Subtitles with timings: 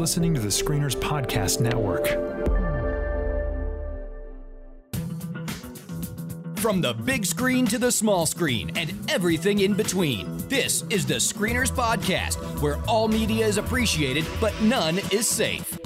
[0.00, 2.06] listening to the Screeners Podcast Network.
[6.56, 11.16] From the big screen to the small screen and everything in between, this is the
[11.16, 15.78] Screeners Podcast, where all media is appreciated, but none is safe.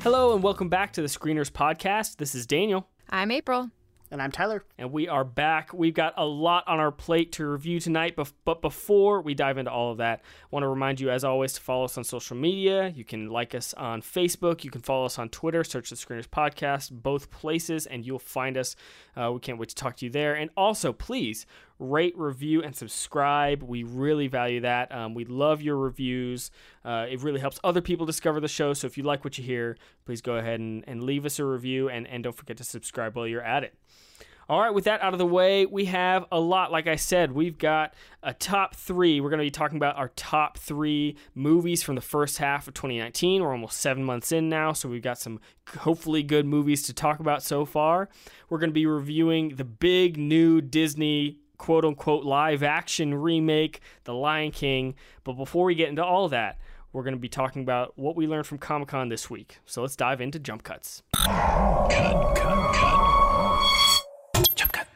[0.00, 2.16] Hello, and welcome back to the Screeners Podcast.
[2.16, 2.88] This is Daniel.
[3.10, 3.70] I'm April.
[4.12, 4.62] And I'm Tyler.
[4.76, 5.72] And we are back.
[5.72, 9.70] We've got a lot on our plate to review tonight, but before we dive into
[9.70, 12.36] all of that, I want to remind you, as always, to follow us on social
[12.36, 12.92] media.
[12.94, 14.64] You can like us on Facebook.
[14.64, 15.64] You can follow us on Twitter.
[15.64, 18.76] Search the Screeners Podcast, both places, and you'll find us.
[19.16, 20.34] Uh, we can't wait to talk to you there.
[20.34, 21.46] And also, please
[21.78, 23.62] rate, review, and subscribe.
[23.62, 24.92] We really value that.
[24.92, 26.50] Um, we love your reviews.
[26.84, 28.72] Uh, it really helps other people discover the show.
[28.72, 31.44] So if you like what you hear, please go ahead and, and leave us a
[31.44, 33.74] review and, and don't forget to subscribe while you're at it.
[34.48, 36.72] All right, with that out of the way, we have a lot.
[36.72, 39.20] Like I said, we've got a top three.
[39.20, 42.74] We're going to be talking about our top three movies from the first half of
[42.74, 43.42] 2019.
[43.42, 45.38] We're almost seven months in now, so we've got some
[45.78, 48.08] hopefully good movies to talk about so far.
[48.50, 54.12] We're going to be reviewing the big new Disney quote unquote live action remake, The
[54.12, 54.96] Lion King.
[55.22, 56.58] But before we get into all that,
[56.92, 59.58] we're going to be talking about what we learned from Comic Con this week.
[59.64, 61.04] So let's dive into jump cuts.
[61.14, 63.21] Cut, cut, cut.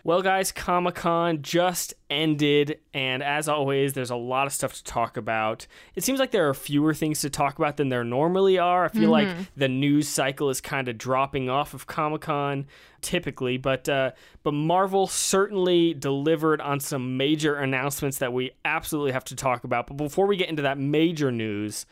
[0.06, 4.84] Well, guys, Comic Con just ended, and as always, there's a lot of stuff to
[4.84, 5.66] talk about.
[5.96, 8.84] It seems like there are fewer things to talk about than there normally are.
[8.84, 9.36] I feel mm-hmm.
[9.36, 12.66] like the news cycle is kind of dropping off of Comic Con
[13.00, 14.12] typically, but uh,
[14.44, 19.88] but Marvel certainly delivered on some major announcements that we absolutely have to talk about.
[19.88, 21.84] But before we get into that major news,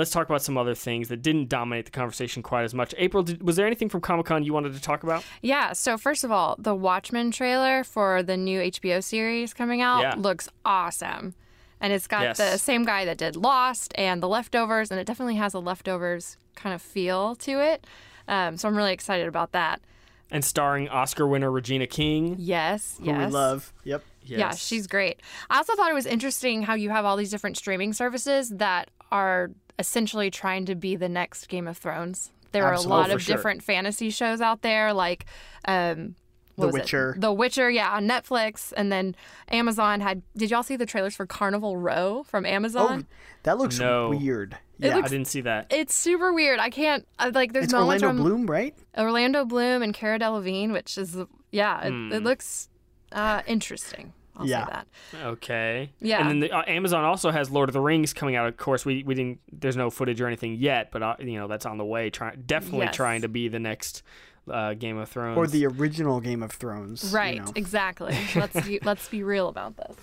[0.00, 2.94] let's talk about some other things that didn't dominate the conversation quite as much.
[2.96, 5.22] April, did, was there anything from Comic Con you wanted to talk about?
[5.42, 5.74] Yeah.
[5.74, 10.14] So first of all, the Watchmen trailer for the new HBO series coming out yeah.
[10.16, 11.34] looks awesome.
[11.82, 12.38] And it's got yes.
[12.38, 16.38] the same guy that did Lost and The Leftovers, and it definitely has a Leftovers
[16.54, 17.86] kind of feel to it.
[18.26, 19.82] Um, so I'm really excited about that.
[20.30, 22.36] And starring Oscar winner Regina King.
[22.38, 23.26] Yes, who yes.
[23.26, 23.72] we love.
[23.84, 24.02] Yep.
[24.22, 24.38] Yes.
[24.38, 25.20] Yeah, she's great.
[25.48, 28.90] I also thought it was interesting how you have all these different streaming services that
[29.10, 32.30] are essentially trying to be the next Game of Thrones.
[32.52, 32.96] There are Absolutely.
[32.96, 33.36] a lot of sure.
[33.36, 35.24] different fantasy shows out there, like
[35.66, 36.16] um,
[36.58, 37.14] The Witcher.
[37.16, 37.20] It?
[37.20, 39.14] The Witcher, yeah, on Netflix, and then
[39.50, 40.22] Amazon had.
[40.36, 43.06] Did y'all see the trailers for Carnival Row from Amazon?
[43.08, 43.14] Oh,
[43.44, 44.10] that looks no.
[44.10, 44.56] weird.
[44.78, 45.66] Yeah, looks, I didn't see that.
[45.70, 46.58] It's super weird.
[46.58, 47.52] I can't like.
[47.52, 48.74] There's it's moments Orlando Bloom, right?
[48.98, 51.16] Orlando Bloom and Cara Delevingne, which is
[51.52, 52.12] yeah, it, mm.
[52.12, 52.69] it looks
[53.12, 54.12] uh, interesting.
[54.36, 54.64] I'll yeah.
[54.64, 54.86] say that.
[55.26, 55.90] Okay.
[56.00, 56.20] Yeah.
[56.20, 58.46] And then the, uh, Amazon also has Lord of the Rings coming out.
[58.46, 59.40] Of course, we, we didn't.
[59.52, 62.10] There's no footage or anything yet, but uh, you know that's on the way.
[62.10, 62.96] Trying definitely yes.
[62.96, 64.02] trying to be the next
[64.50, 67.12] uh, Game of Thrones or the original Game of Thrones.
[67.12, 67.36] Right.
[67.36, 67.52] You know.
[67.54, 68.16] Exactly.
[68.34, 69.96] let's be, let's be real about this.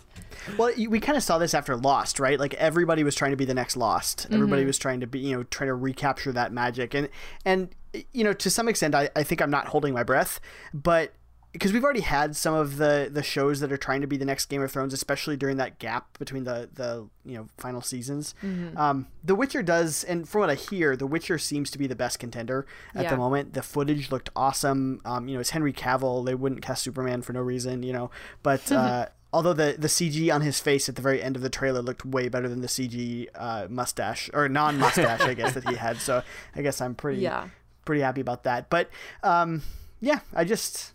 [0.57, 2.39] Well, we kind of saw this after Lost, right?
[2.39, 4.28] Like everybody was trying to be the next Lost.
[4.31, 4.68] Everybody mm-hmm.
[4.68, 7.09] was trying to be, you know, trying to recapture that magic, and
[7.44, 7.69] and
[8.13, 10.39] you know, to some extent, I, I think I'm not holding my breath,
[10.74, 11.13] but
[11.53, 14.25] because we've already had some of the the shows that are trying to be the
[14.25, 18.35] next Game of Thrones, especially during that gap between the the you know final seasons.
[18.43, 18.77] Mm-hmm.
[18.77, 21.95] Um, the Witcher does, and from what I hear, The Witcher seems to be the
[21.95, 23.09] best contender at yeah.
[23.09, 23.53] the moment.
[23.53, 25.01] The footage looked awesome.
[25.05, 26.25] Um, you know, it's Henry Cavill.
[26.25, 28.11] They wouldn't cast Superman for no reason, you know.
[28.43, 31.49] But uh, although the the CG on his face at the very end of the
[31.49, 35.67] trailer looked way better than the CG uh, mustache or non mustache, I guess that
[35.67, 35.97] he had.
[35.97, 36.23] So
[36.55, 37.47] I guess I'm pretty yeah.
[37.85, 38.69] pretty happy about that.
[38.69, 38.89] But
[39.23, 39.63] um,
[40.01, 40.93] yeah, I just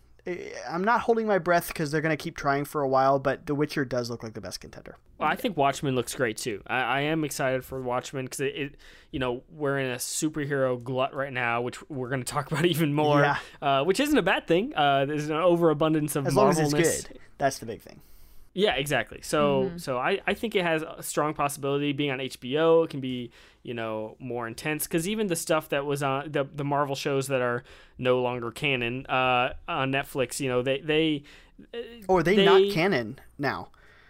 [0.68, 3.46] I'm not holding my breath because they're going to keep trying for a while, but
[3.46, 4.96] The Witcher does look like the best contender.
[5.18, 6.62] Well, I think Watchmen looks great too.
[6.66, 8.74] I, I am excited for Watchmen because it, it,
[9.10, 12.64] you know, we're in a superhero glut right now, which we're going to talk about
[12.66, 13.20] even more.
[13.20, 13.38] Yeah.
[13.60, 14.72] Uh, which isn't a bad thing.
[14.76, 17.18] Uh, there's an overabundance of as long as it's good.
[17.38, 18.00] That's the big thing.
[18.54, 19.20] Yeah, exactly.
[19.22, 19.78] So mm-hmm.
[19.78, 22.84] so I, I think it has a strong possibility being on HBO.
[22.84, 23.30] It can be
[23.62, 27.28] you know more intense because even the stuff that was on the the Marvel shows
[27.28, 27.62] that are
[27.98, 31.22] no longer canon uh, on Netflix, you know they they
[32.08, 33.68] or oh, they, they not canon now.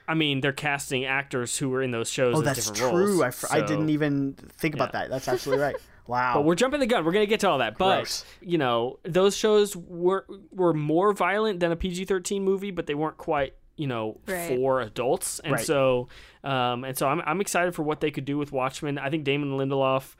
[0.08, 2.34] I mean, they're casting actors who were in those shows.
[2.36, 3.22] Oh, that's true.
[3.22, 5.02] I, fr- so, I didn't even think about yeah.
[5.02, 5.10] that.
[5.10, 5.76] That's absolutely right.
[6.08, 6.34] Wow.
[6.34, 7.04] But we're jumping the gun.
[7.04, 7.78] We're gonna get to all that.
[7.78, 12.86] But you know, those shows were were more violent than a PG thirteen movie, but
[12.86, 14.48] they weren't quite you know right.
[14.48, 15.64] for adults and right.
[15.64, 16.08] so
[16.44, 19.24] um, and so I'm, I'm excited for what they could do with watchmen i think
[19.24, 20.14] damon lindelof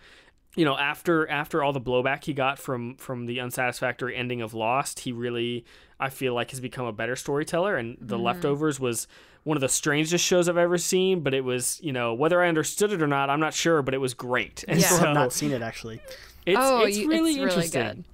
[0.57, 4.55] you know after after all the blowback he got from from the unsatisfactory ending of
[4.55, 5.65] lost he really
[5.99, 8.23] i feel like has become a better storyteller and the mm.
[8.23, 9.07] leftovers was
[9.45, 12.49] one of the strangest shows i've ever seen but it was you know whether i
[12.49, 14.89] understood it or not i'm not sure but it was great and yeah.
[14.89, 16.01] so, have not seen it actually
[16.45, 18.05] it's, oh, it's really it's interesting really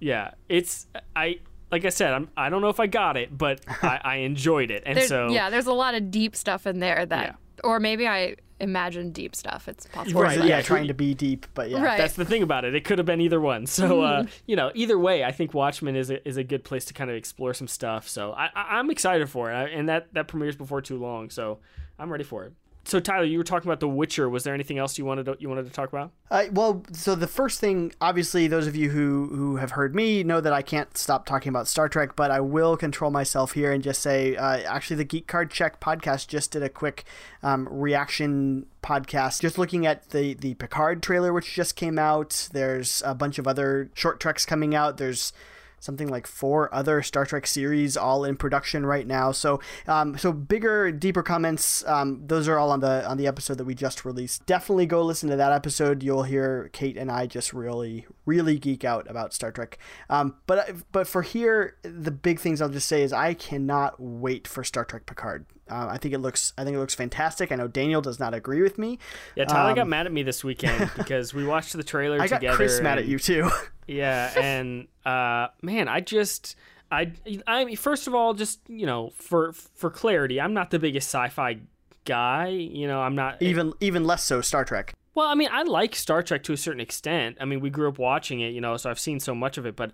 [0.00, 1.38] yeah it's i
[1.70, 4.70] like I said, I'm, I don't know if I got it, but I, I enjoyed
[4.70, 7.60] it, and there's, so yeah, there's a lot of deep stuff in there that, yeah.
[7.64, 9.68] or maybe I imagine deep stuff.
[9.68, 10.22] It's possible.
[10.22, 11.82] Right, yeah, trying to be deep, but yeah.
[11.82, 11.98] Right.
[11.98, 12.74] That's the thing about it.
[12.74, 13.66] It could have been either one.
[13.66, 14.30] So, uh, mm-hmm.
[14.46, 17.10] you know, either way, I think Watchmen is a, is a good place to kind
[17.10, 18.08] of explore some stuff.
[18.08, 19.72] So I, I'm excited for it.
[19.74, 21.28] And that, that premieres before too long.
[21.28, 21.58] So
[21.98, 22.54] I'm ready for it
[22.86, 24.28] so Tyler, you were talking about The Witcher.
[24.28, 26.12] Was there anything else you wanted to, you wanted to talk about?
[26.30, 30.22] Uh, well, so the first thing, obviously, those of you who who have heard me
[30.22, 33.72] know that I can't stop talking about Star Trek, but I will control myself here
[33.72, 37.04] and just say, uh, actually, the Geek Card Check podcast just did a quick
[37.42, 42.48] um, reaction podcast, just looking at the the Picard trailer, which just came out.
[42.52, 44.96] There's a bunch of other short treks coming out.
[44.96, 45.32] There's
[45.80, 49.32] something like four other Star Trek series all in production right now.
[49.32, 51.86] So, um, so bigger, deeper comments.
[51.86, 54.44] Um, those are all on the on the episode that we just released.
[54.46, 56.02] Definitely go listen to that episode.
[56.02, 59.78] You'll hear Kate and I just really, really geek out about Star Trek.
[60.10, 64.46] Um, but but for here, the big things I'll just say is I cannot wait
[64.46, 65.46] for Star Trek Picard.
[65.68, 66.52] Uh, I think it looks.
[66.58, 67.50] I think it looks fantastic.
[67.50, 68.98] I know Daniel does not agree with me.
[69.34, 72.26] Yeah, Tyler um, got mad at me this weekend because we watched the trailer I
[72.26, 72.46] together.
[72.48, 73.50] got Chris mad at you too.
[73.88, 76.56] Yeah, and uh, man, I just.
[76.90, 77.12] I,
[77.46, 81.06] I mean, first of all, just you know, for for clarity, I'm not the biggest
[81.08, 81.58] sci-fi
[82.04, 82.48] guy.
[82.48, 84.94] You know, I'm not even even less so Star Trek.
[85.16, 87.38] Well, I mean, I like Star Trek to a certain extent.
[87.40, 89.64] I mean, we grew up watching it, you know, so I've seen so much of
[89.64, 89.74] it.
[89.74, 89.92] But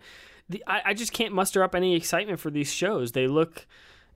[0.48, 3.12] the, I, I just can't muster up any excitement for these shows.
[3.12, 3.66] They look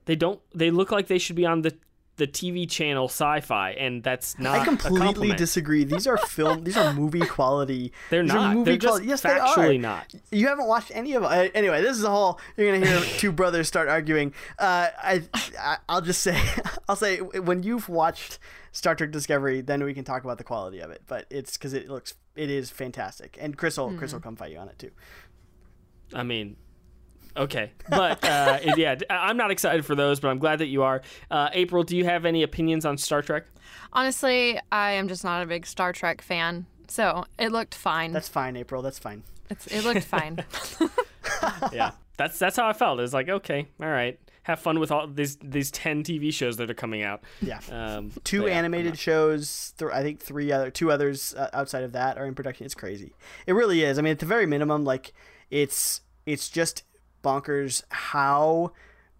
[0.03, 0.39] they don't.
[0.53, 1.75] They look like they should be on the
[2.17, 4.59] the TV channel sci-fi, and that's not.
[4.59, 5.83] I completely disagree.
[5.83, 6.63] These are film.
[6.63, 7.93] these are movie quality.
[8.09, 8.55] They're these not.
[8.55, 9.07] movie They're quality.
[9.07, 9.73] Yes, they are.
[9.73, 10.13] not.
[10.31, 11.23] You haven't watched any of.
[11.23, 12.39] Uh, anyway, this is a whole.
[12.57, 14.33] You're gonna hear two brothers start arguing.
[14.59, 15.23] Uh, I,
[15.57, 16.39] I I'll just say,
[16.89, 18.39] I'll say when you've watched
[18.71, 21.03] Star Trek Discovery, then we can talk about the quality of it.
[21.07, 23.97] But it's because it looks, it is fantastic, and Chris will mm.
[23.97, 24.91] Chris will come fight you on it too.
[26.13, 26.55] I mean,
[27.37, 31.01] Okay, but uh, yeah, I'm not excited for those, but I'm glad that you are.
[31.29, 33.45] Uh, April, do you have any opinions on Star Trek?
[33.93, 38.11] Honestly, I am just not a big Star Trek fan, so it looked fine.
[38.11, 38.81] That's fine, April.
[38.81, 39.23] That's fine.
[39.49, 40.43] It's, it looked fine.
[41.71, 42.99] yeah, that's that's how I felt.
[42.99, 46.69] It's like okay, all right, have fun with all these these ten TV shows that
[46.71, 47.21] are coming out.
[47.41, 49.73] Yeah, um, two yeah, animated shows.
[49.77, 52.65] Th- I think three other two others uh, outside of that are in production.
[52.65, 53.13] It's crazy.
[53.45, 53.99] It really is.
[53.99, 55.13] I mean, at the very minimum, like
[55.51, 56.83] it's it's just
[57.27, 58.71] bonkers how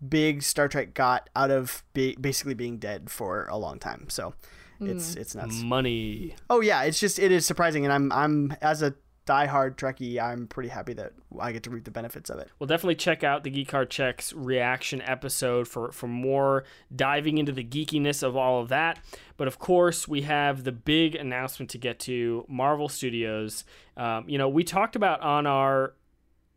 [0.07, 4.05] big Star Trek got out of be- basically being dead for a long time.
[4.09, 4.33] So
[4.79, 5.17] it's mm.
[5.17, 5.61] it's nuts.
[5.61, 6.35] Money.
[6.49, 8.93] Oh yeah, it's just it is surprising, and I'm I'm as a
[9.27, 12.49] diehard Trekkie, I'm pretty happy that I get to reap the benefits of it.
[12.57, 16.63] We'll definitely check out the Geek Card Checks reaction episode for, for more
[16.95, 18.99] diving into the geekiness of all of that.
[19.35, 23.65] But of course, we have the big announcement to get to Marvel Studios.
[23.97, 25.93] Um, you know, we talked about on our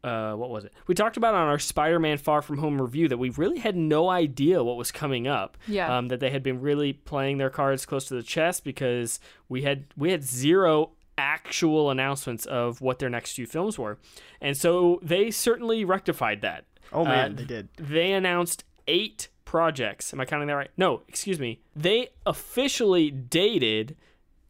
[0.03, 0.73] uh, what was it?
[0.87, 4.09] We talked about on our Spider-Man Far From Home review that we really had no
[4.09, 5.59] idea what was coming up.
[5.67, 5.97] Yeah.
[5.97, 9.63] Um, that they had been really playing their cards close to the chest because we
[9.63, 13.99] had we had zero actual announcements of what their next few films were,
[14.41, 16.65] and so they certainly rectified that.
[16.93, 17.69] Oh man, uh, they did.
[17.77, 20.13] They announced eight projects.
[20.15, 20.71] Am I counting that right?
[20.77, 21.61] No, excuse me.
[21.77, 23.97] They officially dated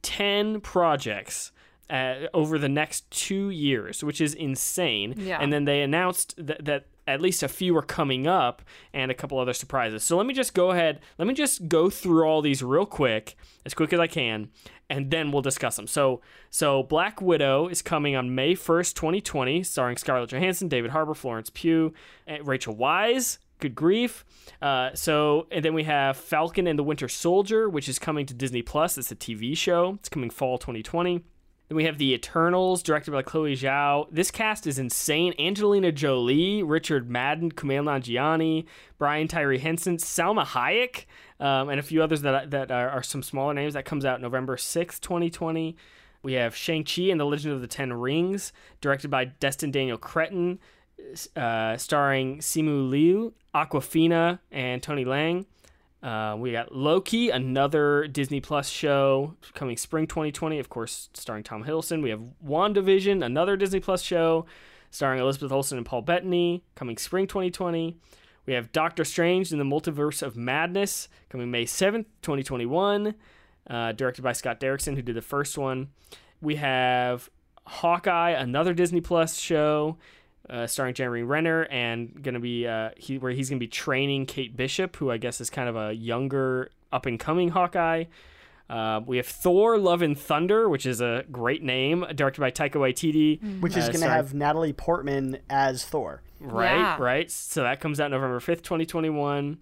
[0.02, 1.52] ten projects
[1.90, 5.14] uh, over the next two years, which is insane.
[5.16, 5.38] Yeah.
[5.40, 8.62] And then they announced that, that at least a few are coming up
[8.94, 10.04] and a couple other surprises.
[10.04, 13.36] So let me just go ahead, let me just go through all these real quick,
[13.66, 14.48] as quick as I can,
[14.88, 15.86] and then we'll discuss them.
[15.86, 21.14] So so Black Widow is coming on May 1st, 2020, starring Scarlett Johansson, David Harbour,
[21.14, 21.92] Florence Pugh,
[22.42, 23.38] Rachel Weisz.
[23.58, 24.24] Good grief.
[24.62, 28.32] Uh, so, and then we have Falcon and the Winter Soldier, which is coming to
[28.32, 28.96] Disney Plus.
[28.96, 29.96] It's a TV show.
[30.00, 31.22] It's coming fall 2020.
[31.70, 34.08] Then we have The Eternals, directed by Chloe Zhao.
[34.10, 35.34] This cast is insane.
[35.38, 38.64] Angelina Jolie, Richard Madden, Kumail Nanjiani,
[38.98, 41.04] Brian Tyree Henson, Salma Hayek,
[41.38, 43.74] um, and a few others that, that are, are, some smaller names.
[43.74, 45.76] That comes out November 6th, 2020.
[46.24, 50.58] We have Shang-Chi and the Legend of the Ten Rings, directed by Destin Daniel Cretton,
[51.36, 55.46] uh, starring Simu Liu, Awkwafina, and Tony Leung.
[56.02, 61.64] Uh, we got Loki, another Disney Plus show coming spring 2020, of course, starring Tom
[61.64, 62.02] Hiddleston.
[62.02, 64.46] We have WandaVision, another Disney Plus show
[64.90, 67.96] starring Elizabeth Olsen and Paul Bettany, coming spring 2020.
[68.46, 73.14] We have Doctor Strange in the Multiverse of Madness, coming May 7th, 2021,
[73.68, 75.88] uh, directed by Scott Derrickson, who did the first one.
[76.40, 77.28] We have
[77.66, 79.98] Hawkeye, another Disney Plus show
[80.50, 84.56] uh, starring Jeremy Renner, and gonna be uh, he where he's gonna be training Kate
[84.56, 88.04] Bishop, who I guess is kind of a younger up and coming Hawkeye.
[88.68, 92.76] Uh, we have Thor: Love and Thunder, which is a great name, directed by Taika
[92.76, 93.60] Waititi, mm-hmm.
[93.60, 96.22] which is uh, going to have Natalie Portman as Thor.
[96.40, 96.96] Right, yeah.
[96.98, 97.30] right.
[97.30, 99.58] So that comes out November fifth, twenty twenty one.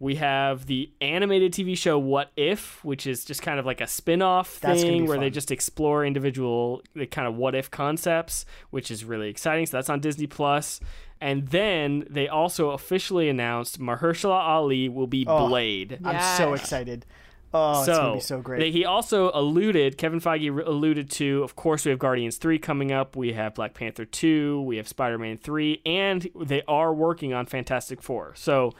[0.00, 3.86] We have the animated TV show What If, which is just kind of like a
[3.86, 5.24] spin-off thing where fun.
[5.24, 9.66] they just explore individual the kind of what if concepts, which is really exciting.
[9.66, 10.80] So that's on Disney Plus.
[11.20, 15.98] And then they also officially announced Mahershala Ali will be oh, Blade.
[16.04, 16.38] I'm yes.
[16.38, 17.04] so excited.
[17.52, 18.72] Oh, so, it's gonna be so great.
[18.72, 23.16] He also alluded, Kevin Feige alluded to, of course, we have Guardians 3 coming up,
[23.16, 27.46] we have Black Panther 2, we have Spider Man 3, and they are working on
[27.46, 28.34] Fantastic Four.
[28.36, 28.74] So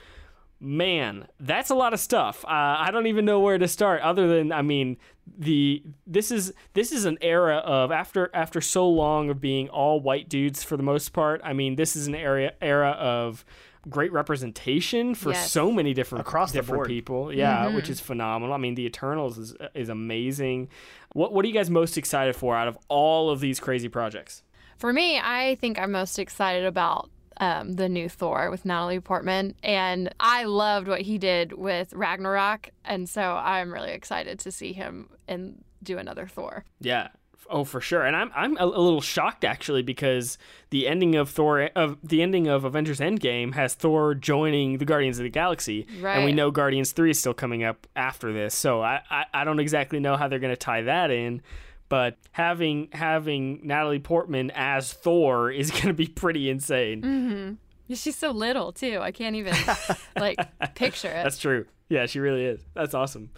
[0.61, 2.45] man, that's a lot of stuff.
[2.45, 2.49] Uh,
[2.79, 4.03] I don't even know where to start.
[4.03, 4.97] Other than, I mean,
[5.37, 10.00] the this is this is an era of after after so long of being all
[10.00, 11.41] white dudes for the most part.
[11.45, 13.45] I mean, this is an area era of
[13.88, 15.50] great representation for yes.
[15.50, 17.33] so many different across different people.
[17.33, 17.77] Yeah, mm-hmm.
[17.77, 18.55] which is phenomenal.
[18.55, 20.69] I mean, the Eternals is is amazing.
[21.12, 24.43] What what are you guys most excited for out of all of these crazy projects?
[24.79, 29.54] For me, I think I'm most excited about um, the new Thor with Natalie Portman,
[29.62, 34.73] and I loved what he did with Ragnarok, and so I'm really excited to see
[34.73, 36.64] him and do another Thor.
[36.80, 37.09] Yeah.
[37.50, 38.04] Oh, for sure.
[38.04, 40.37] And I'm I'm a, little shocked actually because
[40.68, 45.18] the ending of Thor of the ending of Avengers Endgame has Thor joining the Guardians
[45.18, 46.16] of the Galaxy, right.
[46.16, 48.54] and we know Guardians Three is still coming up after this.
[48.54, 51.40] So I I, I don't exactly know how they're going to tie that in
[51.88, 57.02] but having having Natalie Portman as Thor is going to be pretty insane.
[57.02, 57.95] Mm-hmm.
[57.95, 58.99] She's so little too.
[59.00, 59.54] I can't even
[60.18, 60.38] like
[60.75, 61.23] picture it.
[61.25, 61.66] That's true.
[61.88, 62.61] Yeah, she really is.
[62.75, 63.30] That's awesome.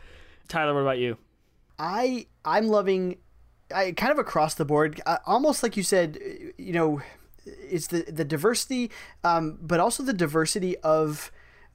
[0.49, 1.17] Tyler, what about you?
[1.79, 3.19] I I'm loving
[3.75, 6.19] I kind of across the board, uh, almost like you said,
[6.59, 7.01] you know,
[7.45, 8.91] it's the the diversity,
[9.25, 11.31] um, but also the diversity of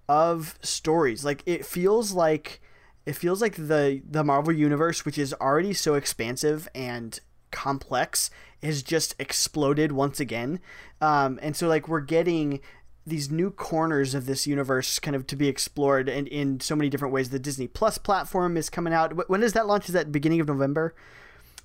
[0.08, 1.26] of stories.
[1.26, 2.62] Like it feels like
[3.06, 7.20] it feels like the the Marvel universe, which is already so expansive and
[7.52, 8.30] complex,
[8.62, 10.60] has just exploded once again.
[11.02, 12.62] Um, and so like we're getting
[13.08, 16.90] these new corners of this universe kind of to be explored and in so many
[16.90, 17.30] different ways.
[17.30, 19.30] The Disney Plus platform is coming out.
[19.30, 19.88] When does that launch?
[19.88, 20.96] Is that beginning of November?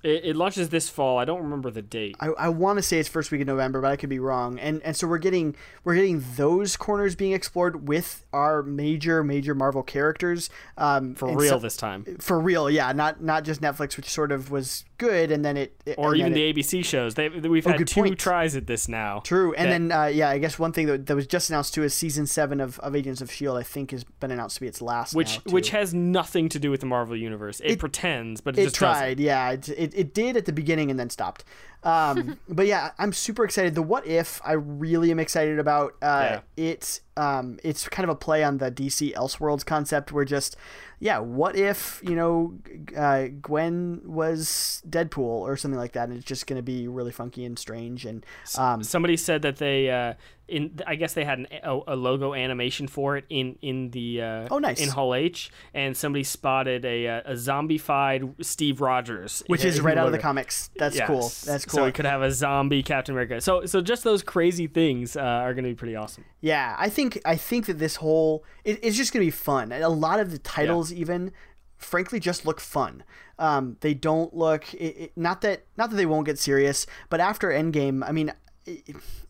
[0.03, 1.19] It, it, launches this fall.
[1.19, 2.15] I don't remember the date.
[2.19, 4.59] I, I want to say it's first week of November, but I could be wrong.
[4.59, 9.53] And and so we're getting we're getting those corners being explored with our major major
[9.53, 10.49] Marvel characters.
[10.77, 12.17] Um, for real so, this time.
[12.19, 12.91] For real, yeah.
[12.93, 16.33] Not not just Netflix, which sort of was good, and then it, it or even
[16.33, 17.15] the it, ABC shows.
[17.15, 18.19] They we've oh, had two point.
[18.19, 19.19] tries at this now.
[19.19, 21.73] True, and that, then uh, yeah, I guess one thing that, that was just announced
[21.73, 23.57] too is season seven of, of Agents of Shield.
[23.57, 26.69] I think has been announced to be its last, which which has nothing to do
[26.69, 27.59] with the Marvel universe.
[27.61, 29.17] It, it pretends, but it, just tried.
[29.17, 29.25] Doesn't.
[29.25, 31.43] Yeah, it, it did at the beginning and then stopped.
[31.83, 33.75] Um, but yeah, I'm super excited.
[33.75, 35.93] The what if I really am excited about.
[36.01, 36.41] Uh, yeah.
[36.57, 40.55] It's um, it's kind of a play on the DC Elseworlds concept, where just
[40.99, 42.53] yeah, what if you know
[42.95, 47.11] uh, Gwen was Deadpool or something like that, and it's just going to be really
[47.11, 48.05] funky and strange.
[48.05, 48.25] And
[48.57, 50.13] um, somebody said that they uh,
[50.51, 54.21] in I guess they had an, a, a, logo animation for it in in the
[54.21, 59.41] uh, oh nice in Hall H, and somebody spotted a uh, a zombified Steve Rogers,
[59.47, 60.69] which is right out of the comics.
[60.77, 61.07] That's yes.
[61.07, 61.31] cool.
[61.51, 61.77] That's cool.
[61.79, 63.39] So we could have a zombie Captain America.
[63.41, 66.25] So so just those crazy things uh, are going to be pretty awesome.
[66.41, 69.71] Yeah, I think I think that this whole it, it's just going to be fun.
[69.71, 71.31] A lot of the titles even
[71.77, 73.03] frankly just look fun.
[73.39, 77.19] Um, they don't look it, it, not that not that they won't get serious, but
[77.19, 78.33] after Endgame, I mean,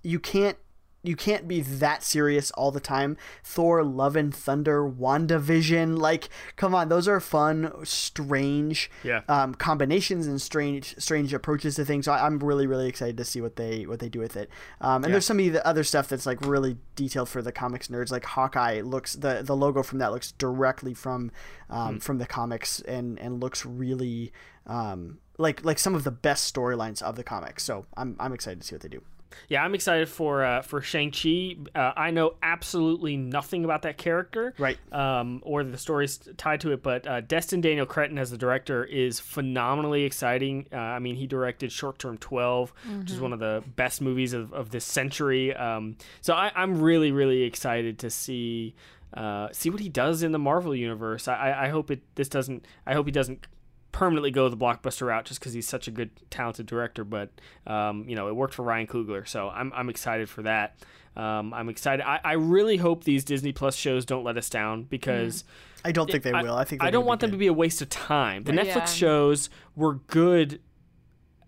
[0.03, 0.57] you can't
[1.03, 3.17] you can't be that serious all the time.
[3.43, 9.21] Thor, Love and Thunder, WandaVision, like come on, those are fun, strange yeah.
[9.27, 12.05] um, combinations and strange strange approaches to things.
[12.05, 14.49] So I, am really really excited to see what they what they do with it.
[14.79, 15.11] Um, and yeah.
[15.13, 18.25] there's some of the other stuff that's like really detailed for the comics nerds, like
[18.25, 21.31] Hawkeye looks the the logo from that looks directly from
[21.69, 22.03] um, mm.
[22.03, 24.31] from the comics and and looks really
[24.67, 27.63] um, like like some of the best storylines of the comics.
[27.63, 29.01] So I'm I'm excited to see what they do.
[29.49, 31.55] Yeah, I'm excited for uh, for Shang Chi.
[31.75, 34.77] Uh, I know absolutely nothing about that character, right?
[34.91, 36.83] Um, or the stories tied to it.
[36.83, 40.67] But uh, Destin Daniel Cretton as the director is phenomenally exciting.
[40.71, 42.99] Uh, I mean, he directed Short Term 12, mm-hmm.
[42.99, 43.23] which is mm-hmm.
[43.23, 45.53] one of the best movies of, of this century.
[45.55, 48.75] Um, so I, am really really excited to see.
[49.13, 51.27] Uh, see what he does in the Marvel universe.
[51.27, 51.99] I, I hope it.
[52.15, 52.65] This doesn't.
[52.87, 53.45] I hope he doesn't
[53.91, 57.03] permanently go the blockbuster route just because he's such a good, talented director.
[57.03, 57.31] But
[57.67, 60.75] um, you know, it worked for Ryan Coogler, so I'm I'm excited for that.
[61.15, 62.05] Um, I'm excited.
[62.05, 65.43] I, I really hope these Disney Plus shows don't let us down because.
[65.43, 65.45] Mm.
[65.83, 66.55] I don't think they will.
[66.55, 68.43] I think I don't want them to be a waste of time.
[68.43, 68.85] The Netflix yeah.
[68.85, 70.59] shows were good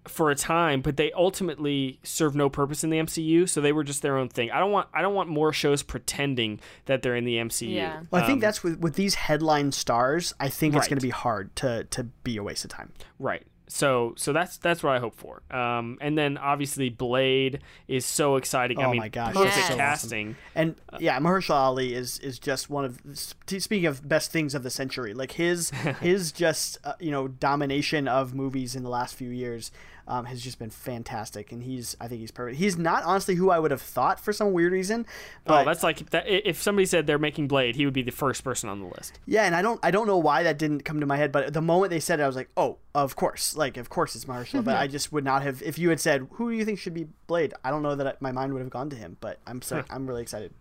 [0.05, 3.83] for a time, but they ultimately serve no purpose in the MCU, so they were
[3.83, 4.51] just their own thing.
[4.51, 7.73] I don't want I don't want more shows pretending that they're in the MCU.
[7.73, 8.01] Yeah.
[8.11, 10.33] Well, I think um, that's with with these headline stars.
[10.39, 10.79] I think right.
[10.79, 12.91] it's going to be hard to to be a waste of time.
[13.19, 13.45] Right.
[13.67, 15.41] so so that's that's what I hope for.
[15.49, 18.79] Um, and then obviously Blade is so exciting.
[18.79, 19.75] Oh I mean, my gosh, perfect yes.
[19.75, 20.29] casting.
[20.29, 20.37] Awesome.
[20.55, 24.69] And yeah, Mahershala Ali is is just one of speaking of best things of the
[24.69, 25.13] century.
[25.13, 25.69] Like his
[26.01, 29.71] his just uh, you know domination of movies in the last few years
[30.07, 32.57] um, has just been fantastic, and he's I think he's perfect.
[32.57, 35.05] He's not honestly who I would have thought for some weird reason.
[35.45, 38.11] But, oh, that's like that, if somebody said they're making Blade, he would be the
[38.11, 39.19] first person on the list.
[39.25, 41.53] Yeah, and I don't I don't know why that didn't come to my head, but
[41.53, 44.25] the moment they said it, I was like, oh, of course, like of course it's
[44.25, 44.63] Mahershala.
[44.63, 46.93] but I just would not have if you had said who do you think should
[46.93, 47.53] be Blade.
[47.63, 50.07] I don't know that my mind would have gone to him, but I'm so I'm
[50.07, 50.53] really excited.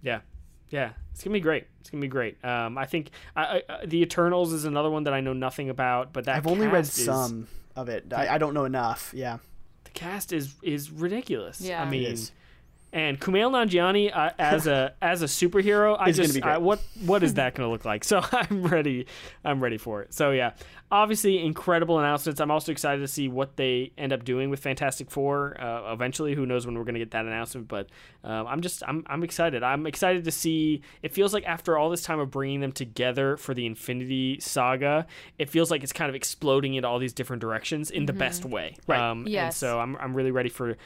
[0.00, 0.20] Yeah,
[0.70, 1.66] yeah, it's gonna be great.
[1.80, 2.42] It's gonna be great.
[2.44, 6.12] Um, I think I, I, the Eternals is another one that I know nothing about,
[6.12, 8.12] but that I've only read is, some of it.
[8.12, 9.12] I, I, don't know enough.
[9.14, 9.38] Yeah,
[9.84, 11.60] the cast is is ridiculous.
[11.60, 12.16] Yeah, I mean,
[12.92, 17.34] and Kumail Nanjiani uh, as a as a superhero, I just I, what what is
[17.34, 18.04] that going to look like?
[18.04, 19.06] So I'm ready.
[19.44, 20.14] I'm ready for it.
[20.14, 20.52] So yeah,
[20.90, 22.40] obviously incredible announcements.
[22.40, 25.60] I'm also excited to see what they end up doing with Fantastic Four.
[25.60, 27.68] Uh, eventually, who knows when we're going to get that announcement?
[27.68, 27.88] But
[28.24, 29.62] um, I'm just I'm I'm excited.
[29.62, 30.80] I'm excited to see.
[31.02, 35.06] It feels like after all this time of bringing them together for the Infinity Saga,
[35.38, 38.06] it feels like it's kind of exploding into all these different directions in mm-hmm.
[38.06, 38.76] the best way.
[38.86, 38.98] Right.
[38.98, 39.44] Um, yes.
[39.44, 40.76] And so I'm I'm really ready for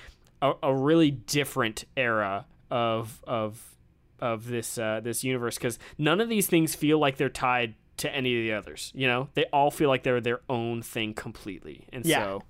[0.42, 3.76] a, a really different era of of
[4.18, 8.14] of this uh, this universe because none of these things feel like they're tied to
[8.14, 8.92] any of the others.
[8.94, 11.86] You know, they all feel like they're their own thing completely.
[11.92, 12.22] And yeah.
[12.22, 12.42] so,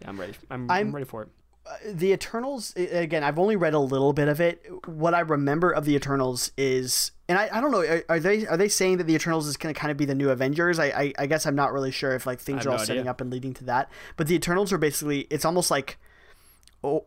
[0.00, 0.34] yeah, I'm ready.
[0.50, 1.28] I'm, I'm, I'm ready for it.
[1.66, 3.24] Uh, the Eternals again.
[3.24, 4.62] I've only read a little bit of it.
[4.86, 7.80] What I remember of the Eternals is, and I, I don't know.
[7.80, 10.04] Are, are they are they saying that the Eternals is going to kind of be
[10.04, 10.78] the new Avengers?
[10.78, 13.08] I, I, I guess I'm not really sure if like things are all no setting
[13.08, 13.90] up and leading to that.
[14.16, 15.98] But the Eternals are basically it's almost like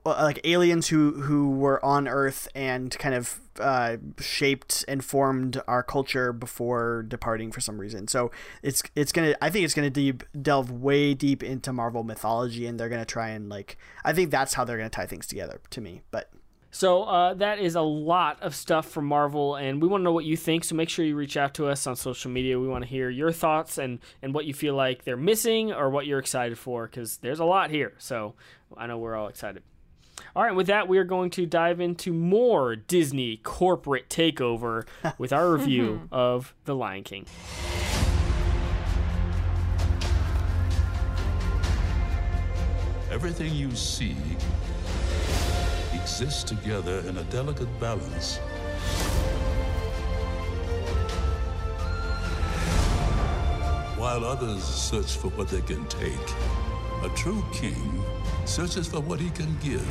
[0.05, 5.84] like aliens who who were on Earth and kind of uh, shaped and formed our
[5.84, 8.07] culture before departing for some reason.
[8.07, 8.31] So
[8.63, 12.79] it's it's gonna I think it's gonna deep delve way deep into Marvel mythology, and
[12.79, 15.81] they're gonna try and like I think that's how they're gonna tie things together to
[15.81, 16.01] me.
[16.12, 16.31] But
[16.72, 20.12] so uh, that is a lot of stuff from Marvel, and we want to know
[20.12, 20.63] what you think.
[20.63, 22.60] So make sure you reach out to us on social media.
[22.60, 25.89] We want to hear your thoughts and and what you feel like they're missing or
[25.89, 27.93] what you're excited for, because there's a lot here.
[27.98, 28.36] So
[28.76, 29.64] I know we're all excited.
[30.36, 34.86] All right, with that, we are going to dive into more Disney corporate takeover
[35.18, 37.25] with our review of The Lion King.
[43.12, 44.16] Everything you see
[45.94, 48.38] exists together in a delicate balance.
[53.98, 56.14] While others search for what they can take,
[57.03, 58.03] a true king
[58.48, 59.86] searches for what he can give.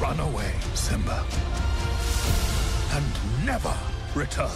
[0.00, 1.24] Run away, Simba,
[2.92, 3.74] and never
[4.14, 4.50] return.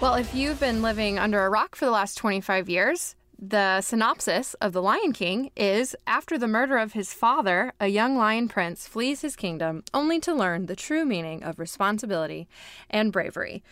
[0.00, 4.54] Well, if you've been living under a rock for the last 25 years, the synopsis
[4.54, 8.88] of The Lion King is After the murder of his father, a young lion prince
[8.88, 12.48] flees his kingdom only to learn the true meaning of responsibility
[12.88, 13.62] and bravery.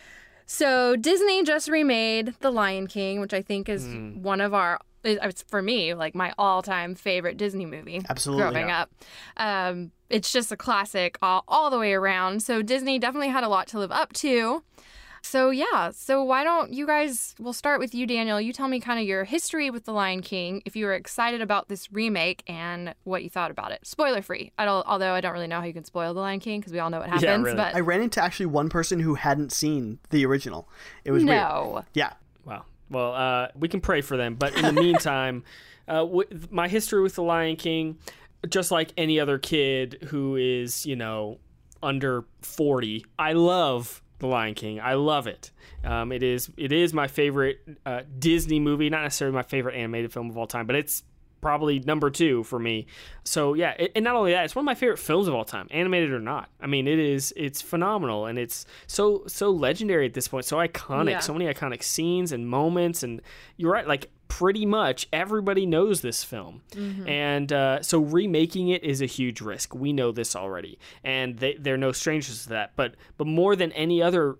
[0.45, 4.17] So, Disney just remade The Lion King, which I think is mm.
[4.17, 8.01] one of our it's for me like my all-time favorite Disney movie.
[8.09, 8.81] Absolutely, growing yeah.
[8.81, 8.91] up,
[9.37, 12.41] um, it's just a classic all, all the way around.
[12.41, 14.63] So Disney definitely had a lot to live up to.
[15.25, 15.89] So, yeah.
[15.91, 18.39] So, why don't you guys, we'll start with you, Daniel.
[18.39, 21.41] You tell me kind of your history with The Lion King, if you were excited
[21.41, 23.79] about this remake and what you thought about it.
[23.85, 24.51] Spoiler free.
[24.59, 26.73] I don't, although I don't really know how you can spoil The Lion King because
[26.73, 27.23] we all know what happens.
[27.23, 27.55] Yeah, really.
[27.55, 30.69] But I ran into actually one person who hadn't seen the original.
[31.03, 31.71] It was no.
[31.73, 31.85] Weird.
[31.95, 32.13] Yeah.
[32.45, 32.65] Wow.
[32.91, 34.35] Well, uh, we can pray for them.
[34.35, 35.43] But in the meantime,
[35.87, 36.05] uh,
[36.51, 37.97] my history with The Lion King,
[38.47, 41.39] just like any other kid who is, you know,
[41.81, 44.79] under 40, I love the Lion King.
[44.79, 45.51] I love it.
[45.83, 50.11] Um, it is it is my favorite uh, Disney movie, not necessarily my favorite animated
[50.11, 51.03] film of all time, but it's
[51.41, 52.87] probably number two for me.
[53.23, 55.45] So yeah, it, and not only that, it's one of my favorite films of all
[55.45, 56.49] time, animated or not.
[56.59, 60.57] I mean, it is it's phenomenal and it's so so legendary at this point, so
[60.57, 61.19] iconic, yeah.
[61.19, 63.03] so many iconic scenes and moments.
[63.03, 63.21] And
[63.57, 66.61] you're right, like pretty much everybody knows this film.
[66.71, 67.07] Mm-hmm.
[67.07, 69.73] And uh, so remaking it is a huge risk.
[69.73, 70.79] We know this already.
[71.03, 72.73] And they, they're no strangers to that.
[72.75, 74.37] But, but more than any other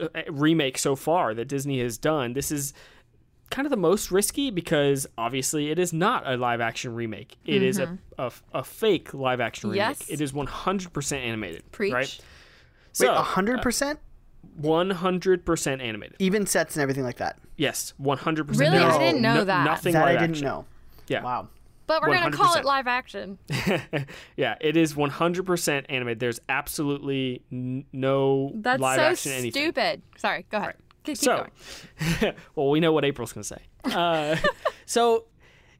[0.00, 2.72] uh, remake so far that Disney has done, this is
[3.50, 7.36] kind of the most risky because obviously it is not a live action remake.
[7.44, 7.64] It mm-hmm.
[7.64, 7.94] is a, mm-hmm.
[8.18, 9.98] a, a, fake live action remake.
[9.98, 10.08] Yes.
[10.08, 11.70] It is 100% animated.
[11.72, 11.92] Preach.
[11.92, 12.20] Right?
[12.92, 13.92] So, Wait, 100%?
[13.92, 13.96] Uh,
[14.60, 16.16] 100% animated.
[16.18, 17.38] Even sets and everything like that.
[17.56, 18.58] Yes, 100%.
[18.58, 18.78] Really?
[18.78, 19.64] No, I didn't know no, that.
[19.64, 20.46] Nothing that I didn't action.
[20.46, 20.64] know.
[21.08, 21.22] Yeah.
[21.22, 21.48] Wow.
[21.86, 23.38] But we're going to call it live action.
[24.36, 26.20] yeah, it is 100% animated.
[26.20, 29.50] There's absolutely n- no That's live so action anything.
[29.50, 30.02] stupid.
[30.16, 30.66] Sorry, go ahead.
[30.68, 30.76] Right.
[31.02, 31.46] Keep, so,
[32.54, 33.62] well, we know what April's going to say.
[33.84, 34.36] Uh,
[34.86, 35.24] so,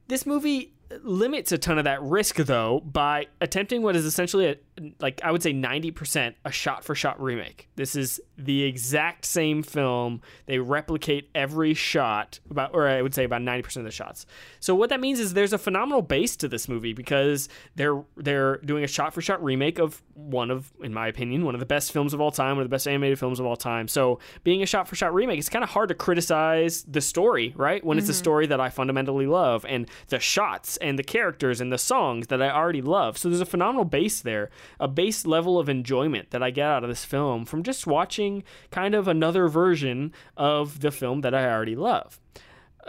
[0.09, 4.55] this movie limits a ton of that risk though by attempting what is essentially a
[4.99, 7.69] like I would say 90% a shot for shot remake.
[7.75, 10.21] This is the exact same film.
[10.45, 14.25] They replicate every shot about or I would say about 90% of the shots.
[14.59, 18.57] So what that means is there's a phenomenal base to this movie because they're they're
[18.57, 21.65] doing a shot for shot remake of one of in my opinion one of the
[21.65, 23.87] best films of all time, one of the best animated films of all time.
[23.87, 27.53] So being a shot for shot remake, it's kind of hard to criticize the story,
[27.55, 27.83] right?
[27.83, 27.99] When mm-hmm.
[27.99, 28.19] it's a mm-hmm.
[28.19, 32.41] story that I fundamentally love and the shots and the characters and the songs that
[32.41, 33.17] I already love.
[33.17, 36.83] So there's a phenomenal base there a base level of enjoyment that I get out
[36.83, 41.49] of this film from just watching kind of another version of the film that I
[41.49, 42.19] already love.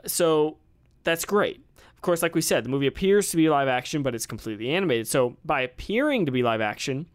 [0.06, 0.56] So
[1.04, 1.64] that's great.
[1.78, 4.70] Of course, like we said, the movie appears to be live action, but it's completely
[4.70, 5.06] animated.
[5.06, 7.06] So by appearing to be live action,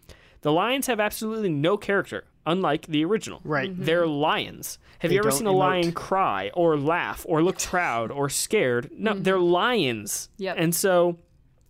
[0.41, 3.41] the lions have absolutely no character, unlike the original.
[3.43, 3.71] Right.
[3.71, 3.83] Mm-hmm.
[3.83, 4.79] They're lions.
[4.99, 5.57] Have they you ever seen a emote.
[5.59, 8.89] lion cry or laugh or look proud or scared?
[8.97, 9.23] No, mm-hmm.
[9.23, 10.29] they're lions.
[10.37, 10.55] Yep.
[10.57, 11.19] And so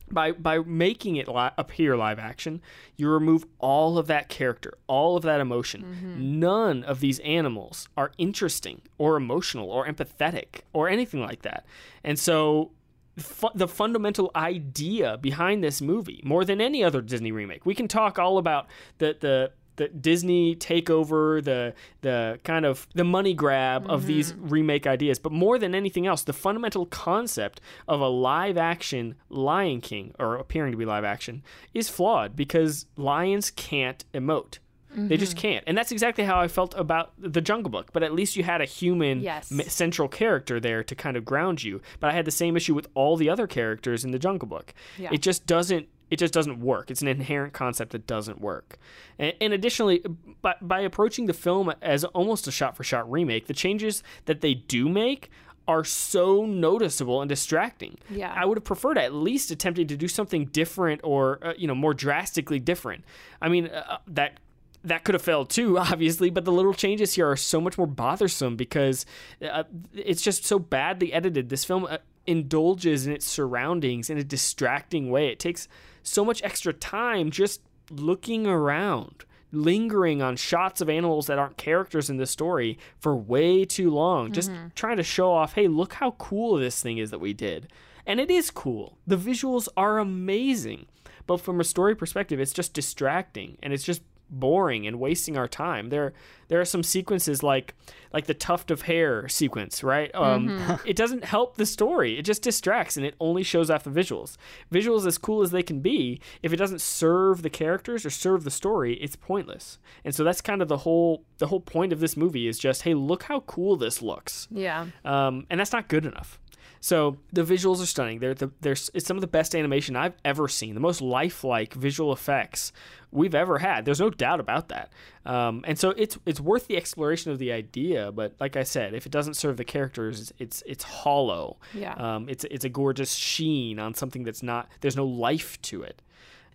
[0.10, 2.62] by by making it li- appear live action,
[2.96, 5.84] you remove all of that character, all of that emotion.
[5.84, 6.40] Mm-hmm.
[6.40, 11.66] None of these animals are interesting or emotional or empathetic or anything like that.
[12.04, 12.72] And so
[13.18, 17.88] fu- the fundamental idea behind this movie, more than any other Disney remake, we can
[17.88, 18.68] talk all about
[19.00, 23.92] the the the Disney takeover, the the kind of the money grab mm-hmm.
[23.92, 25.18] of these remake ideas.
[25.18, 30.36] But more than anything else, the fundamental concept of a live action Lion King, or
[30.36, 34.60] appearing to be live action, is flawed because lions can't emote.
[34.92, 35.08] Mm-hmm.
[35.10, 35.42] They just mm-hmm.
[35.42, 35.64] can't.
[35.68, 37.92] And that's exactly how I felt about The Jungle Book.
[37.94, 39.52] But at least you had a human yes.
[39.68, 41.82] central character there to kind of ground you.
[42.00, 44.74] But I had the same issue with all the other characters in The Jungle Book.
[44.98, 45.10] Yeah.
[45.12, 46.90] It just doesn't it just doesn't work.
[46.90, 48.78] It's an inherent concept that doesn't work.
[49.20, 50.04] And, and additionally,
[50.42, 54.42] by, by approaching the film as almost a shot for shot remake, the changes that
[54.42, 55.30] they do make
[55.68, 57.98] are so noticeable and distracting.
[58.10, 58.34] Yeah.
[58.34, 61.76] I would have preferred at least attempting to do something different or uh, you know
[61.76, 63.04] more drastically different.
[63.42, 64.40] I mean uh, uh that
[64.84, 67.88] that could have failed too, obviously, but the little changes here are so much more
[67.88, 69.06] bothersome because
[69.42, 71.50] uh, it's just so badly edited.
[71.50, 75.28] This film uh, indulges in its surroundings in a distracting way.
[75.28, 75.68] It takes
[76.08, 82.10] so much extra time just looking around, lingering on shots of animals that aren't characters
[82.10, 84.68] in the story for way too long, just mm-hmm.
[84.76, 87.72] trying to show off, hey, look how cool this thing is that we did.
[88.06, 88.98] And it is cool.
[89.06, 90.86] The visuals are amazing.
[91.26, 95.48] But from a story perspective, it's just distracting and it's just boring and wasting our
[95.48, 95.90] time.
[95.90, 96.14] There
[96.48, 97.76] there are some sequences like
[98.14, 100.14] like the tuft of hair sequence, right?
[100.16, 100.88] Um, mm-hmm.
[100.88, 102.18] it doesn't help the story.
[102.18, 104.38] It just distracts and it only shows off the visuals.
[104.72, 108.44] Visuals as cool as they can be, if it doesn't serve the characters or serve
[108.44, 109.78] the story, it's pointless.
[110.06, 112.84] And so that's kind of the whole the whole point of this movie is just,
[112.84, 114.48] hey, look how cool this looks.
[114.50, 114.88] Yeah.
[115.04, 116.40] Um, and that's not good enough.
[116.80, 118.20] So the visuals are stunning.
[118.20, 120.74] They're the, they're it's some of the best animation I've ever seen.
[120.74, 122.72] The most lifelike visual effects
[123.12, 123.86] we've ever had.
[123.86, 124.92] There's no doubt about that.
[125.26, 128.12] Um, and so it's it's worth the exploration of the idea.
[128.12, 131.58] But like I said, if it doesn't serve the characters, it's it's hollow.
[131.74, 131.94] Yeah.
[131.94, 134.70] Um, it's it's a gorgeous sheen on something that's not.
[134.82, 136.02] There's no life to it.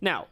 [0.00, 0.26] Now,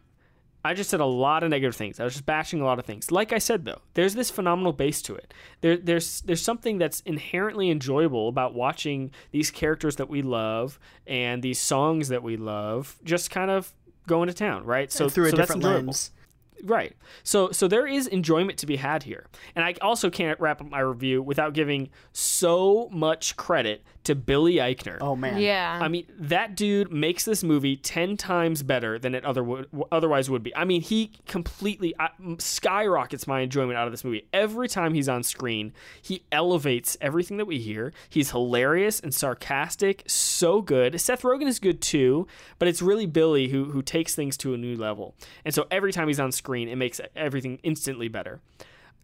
[0.64, 2.00] I just said a lot of negative things.
[2.00, 3.10] I was just bashing a lot of things.
[3.10, 5.32] Like I said though, there's this phenomenal base to it.
[5.62, 11.42] There, there's there's something that's inherently enjoyable about watching these characters that we love and
[11.42, 13.72] these songs that we love just kind of
[14.06, 14.92] go into town, right?
[14.92, 16.10] So and through a so different lens.
[16.64, 16.96] Right.
[17.22, 19.26] So so there is enjoyment to be had here.
[19.54, 24.54] And I also can't wrap up my review without giving so much credit to Billy
[24.54, 24.98] Eichner.
[25.00, 25.40] Oh man.
[25.40, 25.78] Yeah.
[25.80, 30.30] I mean, that dude makes this movie 10 times better than it other would, otherwise
[30.30, 30.54] would be.
[30.56, 34.26] I mean, he completely uh, skyrockets my enjoyment out of this movie.
[34.32, 37.92] Every time he's on screen, he elevates everything that we hear.
[38.08, 41.00] He's hilarious and sarcastic, so good.
[41.00, 42.26] Seth Rogen is good too,
[42.58, 45.14] but it's really Billy who who takes things to a new level.
[45.44, 48.40] And so every time he's on screen, it makes everything instantly better.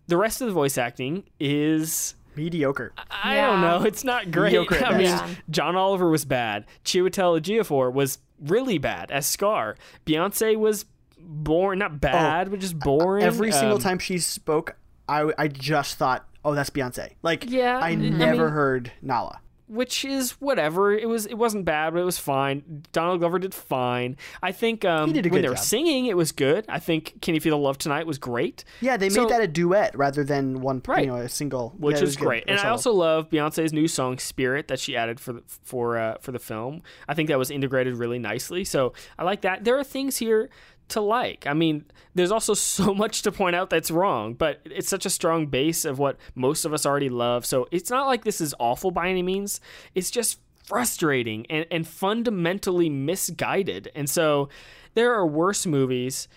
[0.08, 2.92] The rest of the voice acting is mediocre.
[3.10, 3.46] I yeah.
[3.46, 3.82] don't know.
[3.86, 4.52] It's not great.
[4.52, 5.28] Mediocre I mean, yeah.
[5.50, 6.66] John Oliver was bad.
[6.84, 9.76] Chiwetel Ejiofor was really bad as Scar.
[10.04, 10.84] Beyonce was
[11.18, 13.24] boring, not bad, oh, but just boring.
[13.24, 14.76] Every um, single time she spoke,
[15.08, 17.12] I I just thought, oh, that's Beyonce.
[17.22, 19.40] Like, yeah, I never I mean, heard Nala.
[19.68, 20.92] Which is whatever.
[20.92, 22.84] It was it wasn't bad, but it was fine.
[22.92, 24.16] Donald Glover did fine.
[24.42, 26.64] I think um, when they were singing, it was good.
[26.68, 28.64] I think "Can You Feel the Love Tonight" was great.
[28.80, 31.04] Yeah, they so, made that a duet rather than one, right.
[31.04, 32.44] you know, a single, which yeah, was, great.
[32.46, 36.18] And I also love Beyonce's new song "Spirit" that she added for the, for uh,
[36.20, 36.82] for the film.
[37.08, 38.64] I think that was integrated really nicely.
[38.64, 39.64] So I like that.
[39.64, 40.48] There are things here
[40.88, 41.46] to like.
[41.46, 45.10] I mean, there's also so much to point out that's wrong, but it's such a
[45.10, 47.46] strong base of what most of us already love.
[47.46, 49.60] So it's not like this is awful by any means.
[49.94, 53.90] It's just frustrating and, and fundamentally misguided.
[53.94, 54.48] And so
[54.94, 56.28] there are worse movies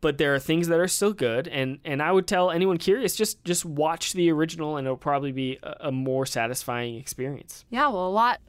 [0.00, 3.16] but there are things that are still good and and I would tell anyone curious
[3.16, 7.64] just just watch the original and it'll probably be a, a more satisfying experience.
[7.70, 8.40] Yeah, well a lot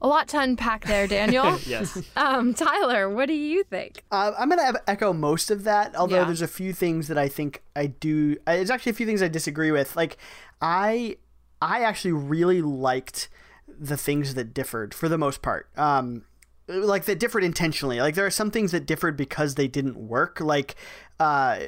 [0.00, 1.58] a lot to unpack there, Daniel.
[1.66, 2.02] yes.
[2.16, 4.02] Um, Tyler, what do you think?
[4.10, 6.24] Uh, I'm going to echo most of that, although yeah.
[6.24, 8.36] there's a few things that I think I do.
[8.46, 9.96] Uh, there's actually a few things I disagree with.
[9.96, 10.16] Like,
[10.60, 11.16] I,
[11.62, 13.28] I actually really liked
[13.66, 15.68] the things that differed for the most part.
[15.76, 16.24] Um,
[16.66, 18.00] like that differed intentionally.
[18.00, 20.40] Like there are some things that differed because they didn't work.
[20.40, 20.76] Like,
[21.20, 21.60] uh,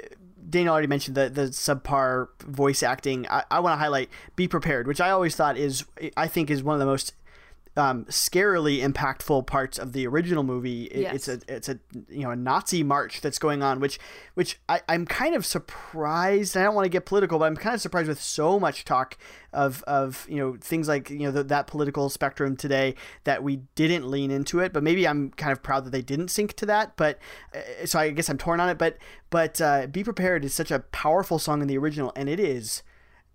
[0.48, 3.26] Daniel already mentioned the the subpar voice acting.
[3.28, 5.84] I, I want to highlight "Be Prepared," which I always thought is
[6.16, 7.14] I think is one of the most
[7.76, 10.84] um, scarily impactful parts of the original movie.
[10.84, 11.14] It, yes.
[11.14, 13.98] It's a it's a you know a Nazi march that's going on, which
[14.34, 16.56] which I, I'm kind of surprised.
[16.56, 19.18] I don't want to get political, but I'm kind of surprised with so much talk
[19.52, 23.56] of of you know things like you know the, that political spectrum today that we
[23.74, 24.72] didn't lean into it.
[24.72, 26.96] But maybe I'm kind of proud that they didn't sink to that.
[26.96, 27.18] But
[27.54, 28.78] uh, so I guess I'm torn on it.
[28.78, 28.96] But
[29.28, 32.82] but uh, be prepared is such a powerful song in the original, and it is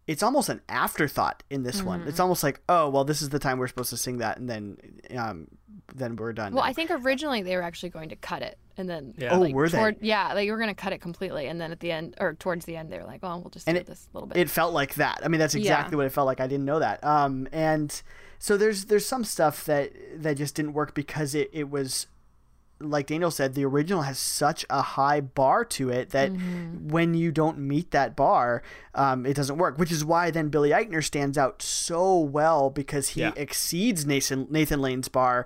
[0.08, 1.88] it's almost an afterthought in this mm-hmm.
[1.88, 2.08] one.
[2.08, 4.50] It's almost like, oh, well, this is the time we're supposed to sing that, and
[4.50, 4.78] then,
[5.16, 5.48] um,
[5.94, 6.54] then we're done.
[6.54, 9.36] Well, I think originally they were actually going to cut it, and then yeah.
[9.36, 10.08] oh, like, were toward, they?
[10.08, 12.34] Yeah, like you were going to cut it completely, and then at the end or
[12.34, 14.28] towards the end, they were like, well, we'll just and do it, this a little
[14.28, 14.38] bit.
[14.38, 15.22] It felt like that.
[15.24, 15.98] I mean, that's exactly yeah.
[15.98, 16.40] what it felt like.
[16.40, 17.04] I didn't know that.
[17.04, 18.02] Um, and
[18.40, 22.08] so there's there's some stuff that that just didn't work because it it was
[22.84, 26.90] like Daniel said, the original has such a high bar to it that mm-hmm.
[26.90, 28.64] when you don't meet that bar,
[28.96, 29.78] um, it doesn't work.
[29.78, 33.32] Which is why then Billy Eichner stands out so well because he yeah.
[33.36, 35.46] exceeds Nathan Nathan Lane's bar.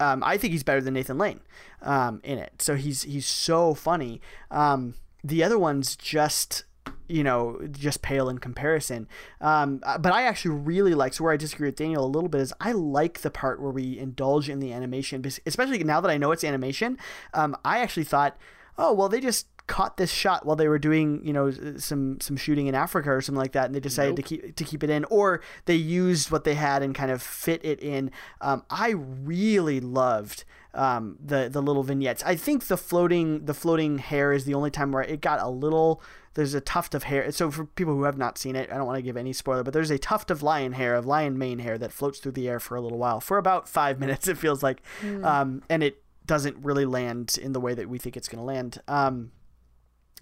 [0.00, 1.40] Um, I think he's better than Nathan Lane
[1.82, 2.62] um, in it.
[2.62, 4.20] So he's he's so funny.
[4.50, 6.64] Um, the other ones just
[7.12, 9.06] you know, just pale in comparison.
[9.40, 12.28] Um, uh, but I actually really like, so where I disagree with Daniel a little
[12.28, 16.10] bit is I like the part where we indulge in the animation, especially now that
[16.10, 16.98] I know it's animation.
[17.34, 18.36] Um, I actually thought,
[18.78, 22.36] oh, well, they just caught this shot while they were doing you know some some
[22.36, 24.16] shooting in Africa or something like that, and they decided nope.
[24.16, 27.22] to keep to keep it in, or they used what they had and kind of
[27.22, 28.10] fit it in.
[28.40, 30.44] Um, I really loved
[30.74, 32.22] um, the the little vignettes.
[32.24, 35.48] I think the floating the floating hair is the only time where it got a
[35.48, 36.02] little
[36.34, 37.30] there's a tuft of hair.
[37.30, 39.62] So for people who have not seen it, I don't want to give any spoiler,
[39.62, 42.48] but there's a tuft of lion hair, of lion mane hair that floats through the
[42.48, 45.24] air for a little while, for about five minutes it feels like, mm.
[45.24, 48.44] um, and it doesn't really land in the way that we think it's going to
[48.44, 48.80] land.
[48.88, 49.32] Um,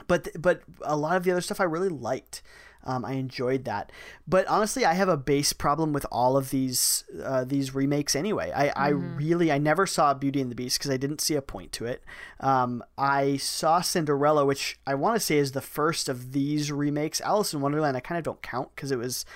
[0.07, 2.43] but but a lot of the other stuff I really liked.
[2.83, 3.93] Um, I enjoyed that,
[4.27, 8.51] but honestly, I have a base problem with all of these uh, these remakes anyway.
[8.55, 8.81] I, mm-hmm.
[8.81, 11.73] I really I never saw Beauty and the Beast because I didn't see a point
[11.73, 12.03] to it.
[12.41, 17.21] Um, I saw Cinderella, which I want to say is the first of these remakes.
[17.21, 19.27] Alice in Wonderland, I kind of don't count because it was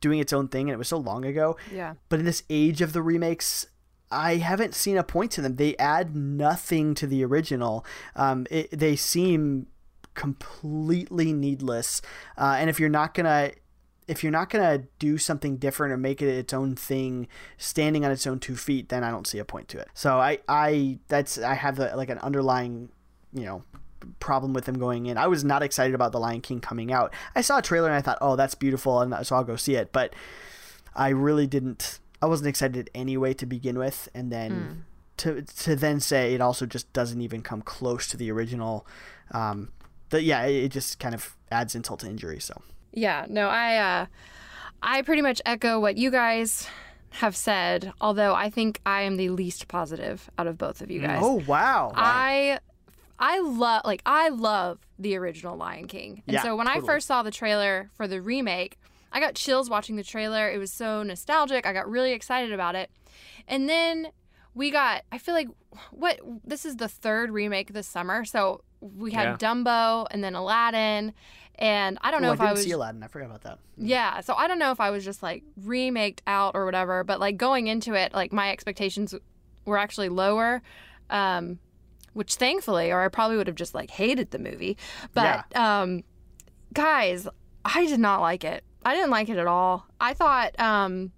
[0.00, 1.56] doing its own thing and it was so long ago.
[1.72, 1.94] Yeah.
[2.08, 3.66] But in this age of the remakes,
[4.10, 5.56] I haven't seen a point to them.
[5.56, 7.84] They add nothing to the original.
[8.14, 9.68] Um, it, they seem
[10.14, 12.02] completely needless.
[12.36, 13.52] Uh, and if you're not gonna
[14.08, 18.10] if you're not gonna do something different or make it its own thing, standing on
[18.10, 19.88] its own two feet, then I don't see a point to it.
[19.94, 22.90] So I I that's I have the, like an underlying
[23.32, 23.64] you know
[24.18, 25.16] problem with them going in.
[25.16, 27.14] I was not excited about The Lion King coming out.
[27.36, 29.76] I saw a trailer and I thought, oh, that's beautiful, and so I'll go see
[29.76, 29.92] it.
[29.92, 30.14] But
[30.94, 32.00] I really didn't.
[32.20, 34.52] I wasn't excited anyway to begin with, and then.
[34.52, 34.76] Mm.
[35.18, 38.84] To, to then say it also just doesn't even come close to the original
[39.30, 39.68] um,
[40.12, 42.38] the, yeah, it just kind of adds insult to injury.
[42.38, 44.06] So yeah, no, I uh,
[44.82, 46.68] I pretty much echo what you guys
[47.10, 47.92] have said.
[48.00, 51.20] Although I think I am the least positive out of both of you guys.
[51.22, 51.92] Oh wow!
[51.96, 52.60] I
[53.18, 56.84] I love like I love the original Lion King, and yeah, so when totally.
[56.84, 58.78] I first saw the trailer for the remake,
[59.10, 60.50] I got chills watching the trailer.
[60.50, 61.66] It was so nostalgic.
[61.66, 62.90] I got really excited about it,
[63.48, 64.08] and then
[64.54, 65.02] we got.
[65.10, 65.48] I feel like
[65.90, 69.36] what this is the third remake this summer, so we had yeah.
[69.36, 71.12] Dumbo and then Aladdin.
[71.56, 73.02] And I don't know Ooh, if I, I was see Aladdin.
[73.02, 73.58] I forgot about that.
[73.76, 77.20] Yeah, so I don't know if I was just like remaked out or whatever, but
[77.20, 79.14] like going into it, like my expectations
[79.64, 80.62] were actually lower.
[81.10, 81.58] Um,
[82.14, 84.76] which thankfully, or I probably would have just like hated the movie.
[85.14, 85.82] But yeah.
[85.82, 86.04] um,
[86.72, 87.26] guys,
[87.64, 88.64] I did not like it.
[88.84, 89.86] I didn't like it at all.
[90.00, 91.12] I thought um,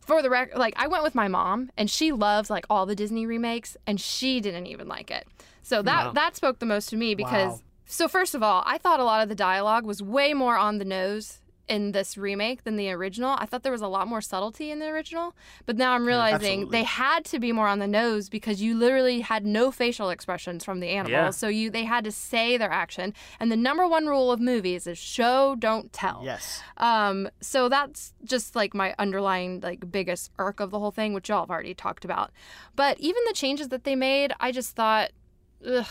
[0.00, 2.94] for the record, like I went with my mom, and she loves like all the
[2.94, 5.26] Disney remakes, and she didn't even like it.
[5.66, 6.12] So that wow.
[6.12, 7.52] that spoke the most to me because.
[7.52, 7.60] Wow.
[7.88, 10.78] So first of all, I thought a lot of the dialogue was way more on
[10.78, 13.36] the nose in this remake than the original.
[13.38, 15.34] I thought there was a lot more subtlety in the original,
[15.66, 18.76] but now I'm realizing yeah, they had to be more on the nose because you
[18.76, 21.12] literally had no facial expressions from the animals.
[21.12, 21.30] Yeah.
[21.30, 23.14] So you they had to say their action.
[23.38, 26.22] And the number one rule of movies is show don't tell.
[26.24, 26.60] Yes.
[26.76, 31.28] Um so that's just like my underlying like biggest irk of the whole thing, which
[31.28, 32.30] y'all have already talked about.
[32.74, 35.10] But even the changes that they made, I just thought
[35.64, 35.86] ugh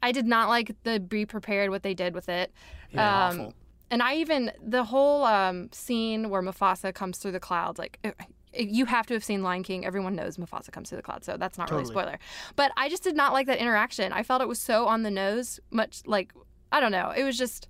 [0.00, 2.52] I did not like the be prepared what they did with it.
[2.92, 3.54] Yeah, um, awful
[3.90, 8.14] and I even the whole um, scene where Mufasa comes through the clouds, like it,
[8.52, 9.84] it, you have to have seen Lion King.
[9.84, 11.82] Everyone knows Mufasa comes through the clouds, so that's not totally.
[11.82, 12.18] really spoiler.
[12.56, 14.12] But I just did not like that interaction.
[14.12, 16.32] I felt it was so on the nose, much like
[16.70, 17.12] I don't know.
[17.16, 17.68] It was just,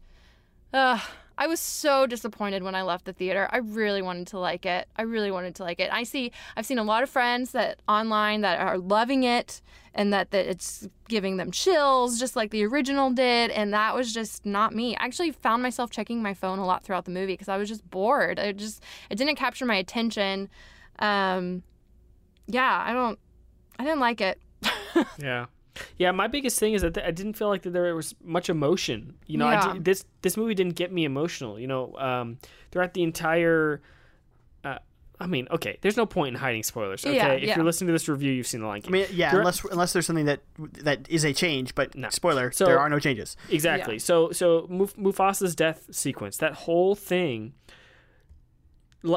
[0.73, 0.99] uh,
[1.39, 3.49] I was so disappointed when I left the theater.
[3.53, 4.89] I really wanted to like it.
[4.97, 5.89] I really wanted to like it.
[5.93, 9.63] I see I've seen a lot of friends that online that are loving it
[9.95, 14.13] and that, that it's giving them chills just like the original did and that was
[14.13, 14.97] just not me.
[14.97, 17.69] I actually found myself checking my phone a lot throughout the movie because I was
[17.69, 18.41] just bored.
[18.41, 20.49] It just it didn't capture my attention.
[20.99, 21.63] Um
[22.49, 23.19] yeah, I don't
[23.79, 24.41] I didn't like it.
[25.19, 25.47] yeah.
[25.97, 29.15] Yeah, my biggest thing is that I didn't feel like that there was much emotion.
[29.27, 29.73] You know, yeah.
[29.75, 31.59] did, this this movie didn't get me emotional.
[31.59, 32.39] You know, um,
[32.71, 33.81] throughout the entire.
[34.65, 34.79] Uh,
[35.21, 37.05] I mean, okay, there's no point in hiding spoilers.
[37.05, 37.57] Okay, yeah, if yeah.
[37.57, 38.91] you're listening to this review, you've seen the Lion King.
[38.91, 40.41] I mean, yeah, unless unless there's something that
[40.85, 42.09] that is a change, but no.
[42.11, 43.37] spoiler, so, there are no changes.
[43.51, 43.99] Exactly.
[43.99, 47.55] So so Muf- Mufasa's death sequence, that whole thing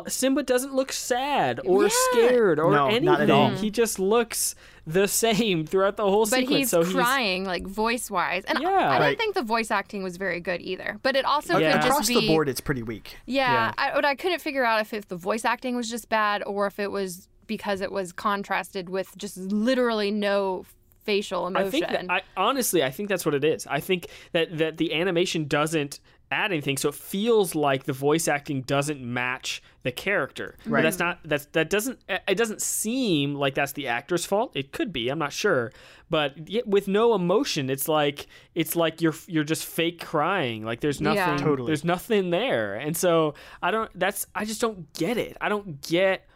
[0.08, 1.90] Simba doesn't look sad or yeah.
[2.12, 3.56] scared or no, anything.
[3.56, 4.54] He just looks
[4.86, 6.58] the same throughout the whole but sequence.
[6.58, 8.44] He's so crying, he's like voice wise.
[8.46, 8.70] And yeah.
[8.70, 11.00] I, I didn't think the voice acting was very good either.
[11.02, 11.74] But it also yeah.
[11.74, 13.18] could across just be, the board, it's pretty weak.
[13.26, 13.74] Yeah, yeah.
[13.78, 16.68] I, but I couldn't figure out if, if the voice acting was just bad or
[16.68, 20.66] if it was because it was contrasted with just literally no
[21.04, 21.68] facial emotion.
[21.68, 23.66] I think that, I, honestly, I think that's what it is.
[23.66, 26.00] I think that that the animation doesn't
[26.32, 30.56] add anything, so it feels like the voice acting doesn't match the character.
[30.66, 30.80] Right.
[30.80, 34.52] But that's not that's that doesn't it doesn't seem like that's the actor's fault.
[34.56, 35.72] It could be, I'm not sure,
[36.10, 40.64] but with no emotion, it's like it's like you're you're just fake crying.
[40.64, 41.38] Like there's nothing yeah.
[41.38, 41.68] totally.
[41.68, 43.92] there's nothing there, and so I don't.
[43.98, 45.38] That's I just don't get it.
[45.42, 46.28] I don't get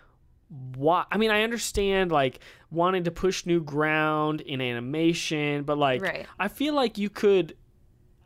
[0.75, 6.01] why i mean i understand like wanting to push new ground in animation but like
[6.03, 6.27] right.
[6.39, 7.55] i feel like you could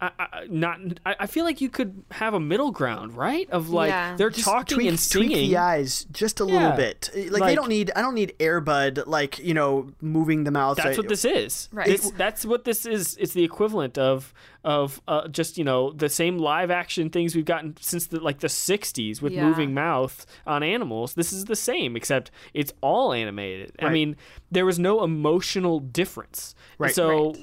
[0.01, 3.49] I, I, not I, I feel like you could have a middle ground, right?
[3.49, 4.15] Of like yeah.
[4.15, 5.29] they're just talking tweak, and singing.
[5.29, 6.53] Tweak the eyes just a yeah.
[6.53, 7.09] little bit.
[7.13, 10.77] Like, like, they don't need I don't need Airbud like you know moving the mouth.
[10.77, 11.67] That's what this is.
[11.73, 11.87] Right.
[11.87, 13.17] This, that's what this is.
[13.19, 14.33] It's the equivalent of
[14.63, 18.39] of uh, just you know the same live action things we've gotten since the like
[18.39, 19.45] the 60s with yeah.
[19.45, 21.13] moving mouth on animals.
[21.13, 23.73] This is the same except it's all animated.
[23.81, 23.89] Right.
[23.89, 24.15] I mean,
[24.51, 26.55] there was no emotional difference.
[26.77, 26.95] Right.
[26.95, 27.35] So.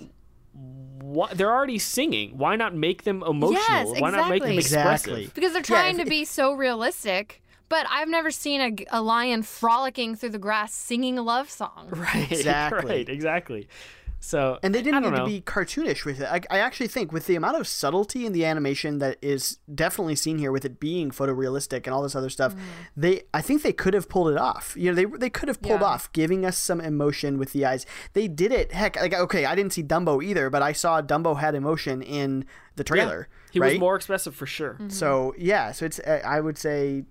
[1.07, 2.37] Right they're already singing.
[2.37, 3.53] Why not make them emotional?
[3.53, 4.03] Yes, exactly.
[4.03, 5.12] Why not make them expressive?
[5.12, 5.31] Exactly.
[5.35, 7.42] Because they're trying yeah, to be so realistic.
[7.69, 11.88] But I've never seen a, a lion frolicking through the grass singing a love song.
[11.90, 12.31] Right.
[12.31, 12.97] Exactly.
[12.97, 13.09] Right.
[13.09, 13.69] Exactly.
[14.27, 15.25] So and they didn't need know.
[15.25, 16.27] to be cartoonish with it.
[16.27, 20.17] I, I, actually think with the amount of subtlety in the animation that is definitely
[20.17, 22.59] seen here, with it being photorealistic and all this other stuff, mm.
[22.97, 24.75] they I think they could have pulled it off.
[24.77, 25.87] You know, they they could have pulled yeah.
[25.87, 27.87] off giving us some emotion with the eyes.
[28.15, 28.73] They did it.
[28.73, 32.47] Heck, like okay, I didn't see Dumbo either, but I saw Dumbo had emotion in
[32.75, 33.29] the trailer.
[33.31, 33.53] Yeah.
[33.53, 33.73] He right?
[33.75, 34.75] was more expressive for sure.
[34.75, 34.89] Mm-hmm.
[34.89, 37.05] So yeah, so it's I would say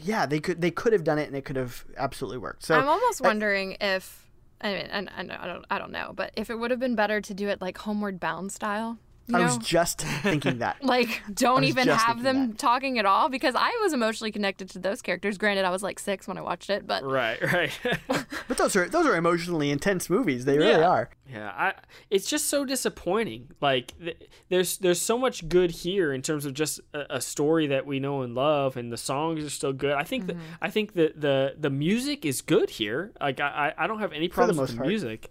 [0.00, 2.64] yeah, they could they could have done it and it could have absolutely worked.
[2.64, 4.29] So I'm almost wondering I, if
[4.60, 7.20] I mean, I, I, don't, I don't know, but if it would have been better
[7.20, 9.40] to do it like Homeward Bound style, you know?
[9.40, 10.82] I was just thinking that.
[10.84, 12.58] like, don't even have them that.
[12.58, 15.38] talking at all because I was emotionally connected to those characters.
[15.38, 17.78] Granted, I was like six when I watched it, but right, right.
[18.48, 20.44] but those are those are emotionally intense movies.
[20.44, 21.10] They really are.
[21.28, 21.74] Yeah, I,
[22.10, 23.50] it's just so disappointing.
[23.60, 27.68] Like, th- there's there's so much good here in terms of just a, a, story
[27.68, 29.92] that we know and love, and the songs are still good.
[29.92, 30.38] I think mm-hmm.
[30.38, 33.12] that I think that the the music is good here.
[33.20, 34.88] Like, I I don't have any problems the with the part.
[34.88, 35.30] music.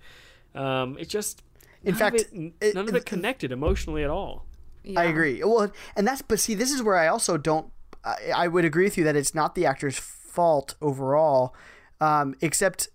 [0.56, 1.44] Um, it just
[1.84, 4.46] in none fact, of it, none of it connected emotionally at all.
[4.84, 5.00] Yeah.
[5.00, 5.44] I agree.
[5.44, 7.72] Well, and that's but see, this is where I also don't.
[8.04, 11.56] I, I would agree with you that it's not the actor's fault overall,
[12.00, 12.90] um, except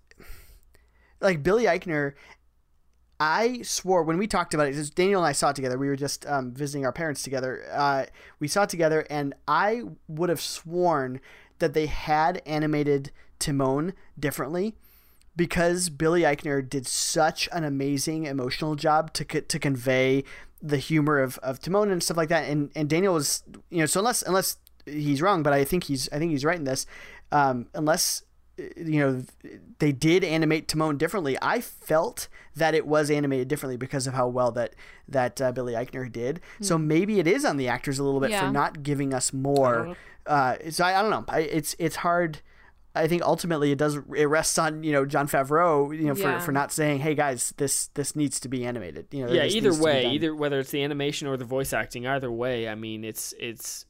[1.21, 2.13] like Billy Eichner.
[3.17, 5.77] I swore when we talked about it, Daniel and I saw it together.
[5.77, 7.63] We were just um, visiting our parents together.
[7.71, 8.05] Uh,
[8.39, 11.21] we saw it together, and I would have sworn
[11.59, 14.75] that they had animated Timon differently
[15.35, 20.23] because Billy Eichner did such an amazing emotional job to to convey
[20.61, 22.49] the humor of, of Timon and stuff like that.
[22.49, 26.09] And and Daniel was you know so unless unless he's wrong, but I think he's
[26.11, 26.85] I think he's right in this.
[27.31, 28.23] Um, unless
[28.57, 29.23] you know
[29.79, 31.37] they did animate Timon differently.
[31.41, 34.75] I felt that it was animated differently because of how well that
[35.07, 36.39] that uh, Billy Eichner did.
[36.59, 36.65] Mm.
[36.65, 38.45] So maybe it is on the actors a little bit yeah.
[38.45, 39.95] for not giving us more.
[40.25, 41.25] Uh, so I, I, don't know.
[41.27, 42.39] I, it's it's hard.
[42.95, 46.21] I think ultimately it does it rests on you know Jon Favreau you know for,
[46.21, 46.39] yeah.
[46.39, 49.73] for not saying hey guys this this needs to be animated you know yeah either
[49.73, 53.33] way either whether it's the animation or the voice acting either way I mean it's
[53.39, 53.85] it's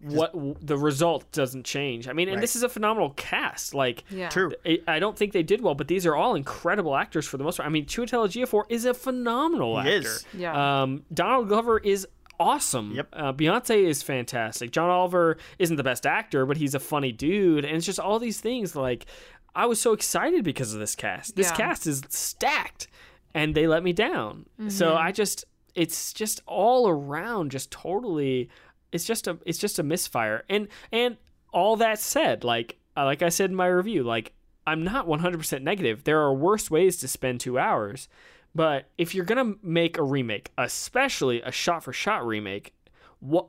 [0.00, 2.08] what the result doesn't change.
[2.08, 2.40] I mean, and right.
[2.40, 3.74] this is a phenomenal cast.
[3.74, 4.28] Like, yeah.
[4.28, 4.52] true.
[4.88, 7.58] I don't think they did well, but these are all incredible actors for the most
[7.58, 7.66] part.
[7.66, 10.08] I mean, Chiwetel Ejiofor is a phenomenal he actor.
[10.08, 10.26] Is.
[10.32, 10.82] Yeah.
[10.82, 12.06] Um, Donald Glover is
[12.38, 12.92] awesome.
[12.92, 13.08] Yep.
[13.12, 14.70] Uh, Beyonce is fantastic.
[14.70, 18.18] John Oliver isn't the best actor, but he's a funny dude, and it's just all
[18.18, 18.74] these things.
[18.76, 19.06] Like,
[19.54, 21.36] I was so excited because of this cast.
[21.36, 21.56] This yeah.
[21.56, 22.88] cast is stacked,
[23.34, 24.46] and they let me down.
[24.60, 24.70] Mm-hmm.
[24.70, 28.50] So I just, it's just all around, just totally
[28.94, 30.44] it's just a it's just a misfire.
[30.48, 31.18] And and
[31.52, 34.32] all that said, like uh, like I said in my review, like
[34.66, 36.04] I'm not 100% negative.
[36.04, 38.08] There are worse ways to spend 2 hours.
[38.54, 42.74] But if you're going to make a remake, especially a shot for shot remake,
[43.20, 43.46] what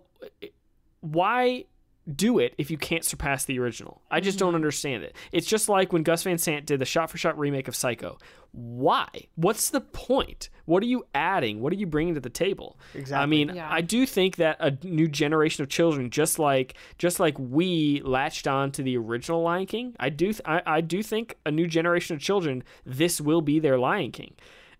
[1.01, 1.65] why
[2.13, 4.01] do it if you can't surpass the original.
[4.11, 4.55] I just don't mm-hmm.
[4.55, 5.15] understand it.
[5.31, 8.17] It's just like when Gus Van Sant did the shot for shot remake of Psycho.
[8.51, 9.07] Why?
[9.35, 10.49] What's the point?
[10.65, 11.61] What are you adding?
[11.61, 12.79] What are you bringing to the table?
[12.93, 13.23] Exactly.
[13.23, 13.67] I mean, yeah.
[13.69, 18.47] I do think that a new generation of children, just like just like we latched
[18.47, 21.67] on to the original Lion King, I do th- I, I do think a new
[21.67, 24.35] generation of children, this will be their Lion King.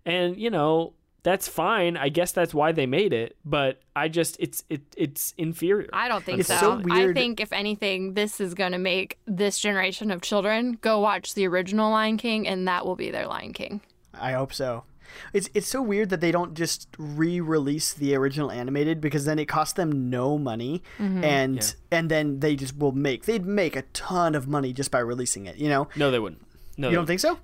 [0.06, 0.94] And you know,
[1.26, 1.96] that's fine.
[1.96, 5.90] I guess that's why they made it, but I just it's it it's inferior.
[5.92, 6.80] I don't think it's so.
[6.80, 11.00] so I think if anything, this is going to make this generation of children go
[11.00, 13.80] watch the original Lion King, and that will be their Lion King.
[14.14, 14.84] I hope so.
[15.32, 19.46] It's it's so weird that they don't just re-release the original animated because then it
[19.46, 21.24] costs them no money, mm-hmm.
[21.24, 21.98] and yeah.
[21.98, 25.46] and then they just will make they'd make a ton of money just by releasing
[25.46, 25.56] it.
[25.56, 25.88] You know?
[25.96, 26.46] No, they wouldn't.
[26.76, 27.38] No, you don't think so?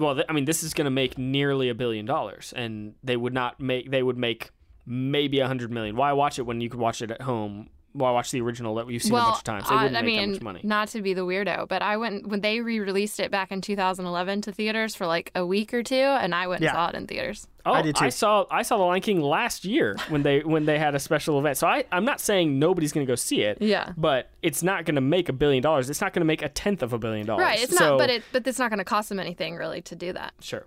[0.00, 3.34] Well, I mean, this is going to make nearly a billion dollars, and they would
[3.34, 3.90] not make.
[3.90, 4.50] They would make
[4.86, 5.96] maybe a hundred million.
[5.96, 8.74] Why watch it when you could watch it at home well, I watched the original
[8.76, 9.68] that we've seen well, a bunch of times.
[9.68, 10.60] They uh, wouldn't I make mean, that much money.
[10.62, 14.42] Not to be the weirdo, but I went when they re-released it back in 2011
[14.42, 17.06] to theaters for like a week or two, and I went and saw it in
[17.06, 17.46] theaters.
[17.66, 18.04] Oh, I did too.
[18.04, 20.98] I saw I saw The Lion King last year when they when they had a
[21.00, 21.58] special event.
[21.58, 23.58] So I I'm not saying nobody's going to go see it.
[23.60, 23.92] Yeah.
[23.96, 25.90] But it's not going to make a billion dollars.
[25.90, 27.42] It's not going to make a tenth of a billion dollars.
[27.42, 27.62] Right.
[27.62, 27.98] It's so, not.
[27.98, 30.32] But it but it's not going to cost them anything really to do that.
[30.40, 30.66] Sure.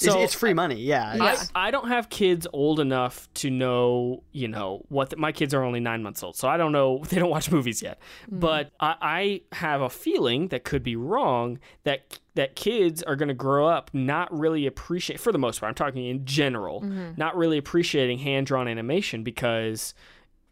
[0.00, 1.14] So it's, free money, yeah.
[1.14, 1.44] yeah.
[1.54, 5.52] I, I, don't have kids old enough to know, you know, what the, my kids
[5.52, 7.04] are only nine months old, so I don't know.
[7.10, 7.98] They don't watch movies yet,
[8.30, 8.40] mm.
[8.40, 13.28] but I, I have a feeling that could be wrong that that kids are going
[13.28, 17.10] to grow up not really appreciate, for the most part, I'm talking in general, mm-hmm.
[17.16, 19.94] not really appreciating hand drawn animation because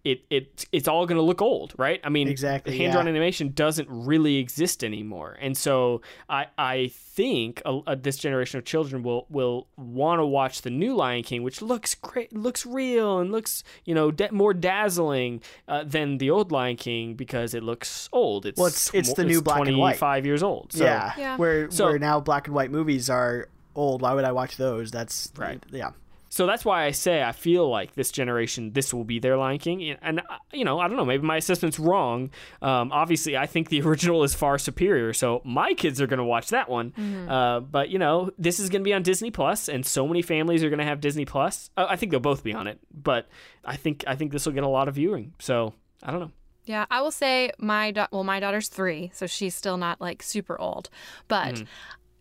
[0.05, 2.01] it, it it's all going to look old, right?
[2.05, 2.77] I mean, exactly.
[2.79, 3.11] Hand drawn yeah.
[3.11, 8.65] animation doesn't really exist anymore, and so I I think a, a, this generation of
[8.65, 13.19] children will will want to watch the new Lion King, which looks great, looks real,
[13.19, 17.63] and looks you know da- more dazzling uh, than the old Lion King because it
[17.63, 18.47] looks old.
[18.47, 20.73] It's well, it's, it's the new black and white, five years old.
[20.73, 21.13] So, yeah.
[21.19, 24.03] yeah, where so, where now black and white movies are old.
[24.03, 24.91] Why would I watch those?
[24.91, 25.63] That's right.
[25.71, 25.91] Yeah.
[26.39, 29.59] So that's why I say I feel like this generation, this will be their Lion
[29.59, 29.97] King.
[30.01, 30.23] And, uh,
[30.53, 32.31] you know, I don't know, maybe my assessment's wrong.
[32.63, 35.13] Um, obviously, I think the original is far superior.
[35.13, 36.93] So my kids are going to watch that one.
[36.93, 37.29] Mm-hmm.
[37.29, 40.23] Uh, but, you know, this is going to be on Disney Plus, and so many
[40.23, 41.71] families are going to have Disney Plus.
[41.77, 42.79] Uh, I think they'll both be on it.
[42.95, 43.27] But
[43.65, 45.35] I think I think this will get a lot of viewing.
[45.41, 45.75] So
[46.05, 46.31] I don't know.
[46.67, 50.23] Yeah, I will say my da- well, my daughter's three, so she's still not like
[50.23, 50.89] super old.
[51.27, 51.65] But mm-hmm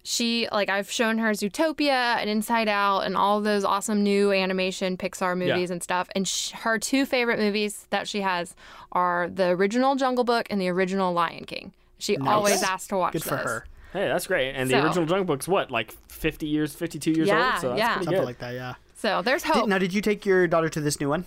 [0.08, 4.96] she like I've shown her Zootopia and Inside Out and all those awesome new animation
[4.96, 5.74] Pixar movies yeah.
[5.74, 6.08] and stuff.
[6.16, 8.56] And sh- her two favorite movies that she has
[8.94, 11.74] are the original Jungle Book and the original Lion King.
[12.00, 12.26] She nice.
[12.30, 13.30] always asks to watch Good those.
[13.30, 13.66] for her.
[13.92, 14.54] Hey, that's great.
[14.54, 17.62] And so, the original Jungle Book's what, like 50 years, 52 years yeah, old?
[17.62, 17.94] So that's yeah.
[17.96, 18.26] pretty Something good.
[18.28, 18.76] like that, yeah.
[18.96, 19.56] So there's hope.
[19.56, 21.26] Did, now, did you take your daughter to this new one?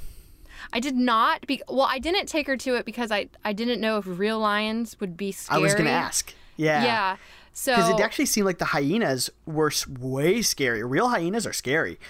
[0.72, 1.46] I did not.
[1.46, 4.38] Be- well, I didn't take her to it because I, I didn't know if real
[4.38, 5.58] lions would be scary.
[5.58, 6.32] I was going to ask.
[6.56, 6.84] Yeah.
[6.84, 7.16] Yeah.
[7.60, 10.82] So because it actually seemed like the hyenas were way scary.
[10.82, 12.00] Real hyenas are scary.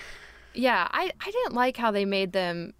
[0.54, 2.72] Yeah, I I didn't like how they made them.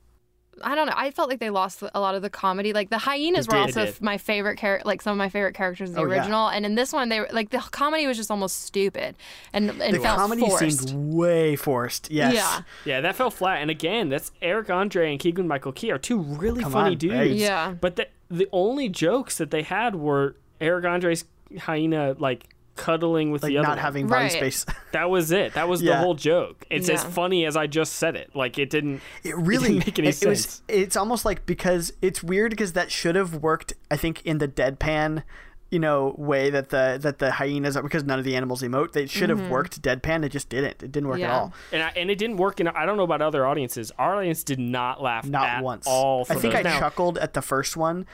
[0.63, 0.93] I don't know.
[0.95, 2.73] I felt like they lost a lot of the comedy.
[2.73, 5.97] Like the hyenas were also my favorite character, like some of my favorite characters in
[5.97, 6.49] the oh, original.
[6.49, 6.59] Yeah.
[6.59, 9.17] And in this one, they were like the comedy was just almost stupid
[9.53, 10.91] and, and the comedy forced.
[10.91, 12.09] seemed way forced.
[12.09, 12.35] Yes.
[12.35, 12.63] Yeah.
[12.85, 13.63] Yeah, that fell flat.
[13.63, 16.99] And again, that's Eric Andre and Keegan Michael Key are two really Come funny on,
[16.99, 17.15] dudes.
[17.15, 17.31] Right.
[17.33, 17.73] Yeah.
[17.73, 21.25] But the the only jokes that they had were Eric Andre's
[21.59, 22.47] hyena like
[22.81, 24.33] cuddling with like the other not having body right.
[24.33, 24.67] space.
[24.93, 25.55] that was it.
[25.55, 25.93] That was yeah.
[25.93, 26.65] the whole joke.
[26.71, 26.95] It's yeah.
[26.95, 28.35] as funny as I just said it.
[28.35, 29.03] Like it didn't.
[29.23, 30.63] It really it didn't make any it, sense.
[30.67, 33.75] It was, it's almost like because it's weird because that should have worked.
[33.91, 35.23] I think in the deadpan
[35.71, 38.91] you know way that the that the hyenas are because none of the animals emote
[38.93, 39.51] they should have mm-hmm.
[39.51, 41.29] worked deadpan it just didn't it didn't work yeah.
[41.29, 43.93] at all and I, and it didn't work in i don't know about other audiences
[43.97, 46.55] our audience did not laugh not once all i think those.
[46.55, 48.05] i now, chuckled at the first one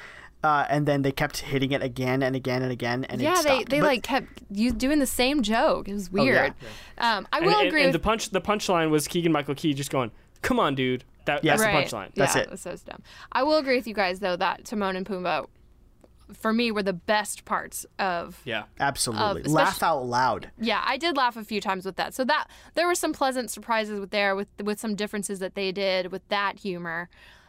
[0.47, 3.65] uh, and then they kept hitting it again and again and again and yeah they,
[3.65, 5.89] they but, like kept you doing the same joke.
[5.89, 6.67] It was weird oh,
[6.99, 7.17] yeah.
[7.17, 8.01] um, i will and, agree and, with...
[8.01, 10.11] the punch the punchline was keegan michael key just going
[10.43, 11.05] come on dude.
[11.27, 11.57] That, yeah.
[11.57, 11.91] that's right.
[11.91, 12.11] the punchline.
[12.15, 12.59] That's yeah, it.
[12.59, 13.03] so dumb.
[13.33, 15.47] I will agree with you guys though that timon and pumbaa
[16.33, 18.65] for me were the best parts of yeah.
[18.81, 19.43] Absolutely.
[19.43, 20.51] of, laugh out loud.
[20.59, 22.15] Yeah i did laugh a few times with that.
[22.15, 25.73] So that there were some pleasant surprises with there with with some differences that they
[25.73, 27.09] did with that humor.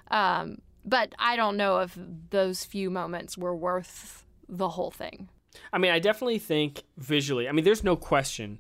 [0.10, 1.98] Um, but i don't know if
[2.30, 5.30] those few moments were worth the whole thing
[5.74, 8.60] i mean i definitely think visually i mean there's no question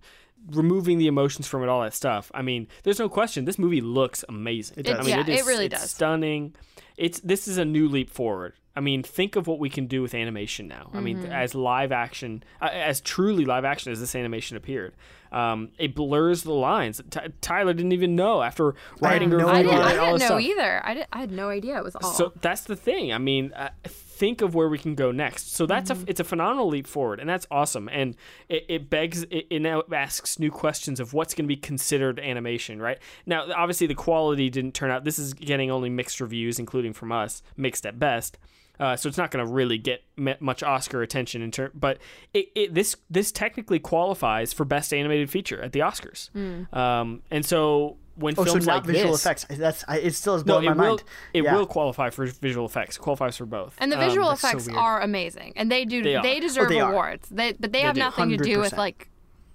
[0.52, 3.82] removing the emotions from it all that stuff i mean there's no question this movie
[3.82, 5.00] looks amazing it does.
[5.00, 6.56] I mean, yeah, it, is, it really it's does stunning
[6.96, 10.04] it's this is a new leap forward I mean, think of what we can do
[10.04, 10.84] with animation now.
[10.84, 10.98] Mm-hmm.
[10.98, 11.32] I mean, mm-hmm.
[11.32, 14.94] as live action, uh, as truly live action as this animation appeared,
[15.32, 17.02] um, it blurs the lines.
[17.10, 19.38] T- Tyler didn't even know after writing her.
[19.38, 20.42] No I didn't, I didn't know stuff.
[20.42, 20.82] either.
[20.86, 22.12] I, did, I had no idea it was all.
[22.14, 23.14] So that's the thing.
[23.14, 23.70] I mean, uh,
[24.18, 25.54] think of where we can go next.
[25.54, 26.04] So that's mm-hmm.
[26.04, 27.88] a it's a phenomenal leap forward, and that's awesome.
[27.90, 28.16] And
[28.50, 32.20] it, it begs it, it now asks new questions of what's going to be considered
[32.20, 32.82] animation.
[32.82, 35.04] Right now, obviously the quality didn't turn out.
[35.04, 38.38] This is getting only mixed reviews, including from us, mixed at best.
[38.80, 40.04] Uh, so it's not going to really get
[40.40, 41.72] much Oscar attention in turn.
[41.74, 42.00] But
[42.34, 46.30] it, it, this this technically qualifies for best animated feature at the Oscars.
[46.32, 46.74] Mm.
[46.76, 49.46] Um, and so when oh, films so like visual this, effects.
[49.50, 51.04] That's I, it still is blowing no, my will, mind.
[51.34, 51.56] It yeah.
[51.56, 52.98] will qualify for visual effects.
[52.98, 53.76] Qualifies for both.
[53.80, 56.70] And the visual um, effects so are amazing, and they do they, they deserve oh,
[56.70, 57.30] they awards.
[57.30, 58.00] They but they, they have do.
[58.00, 58.38] nothing 100%.
[58.38, 59.10] to do with like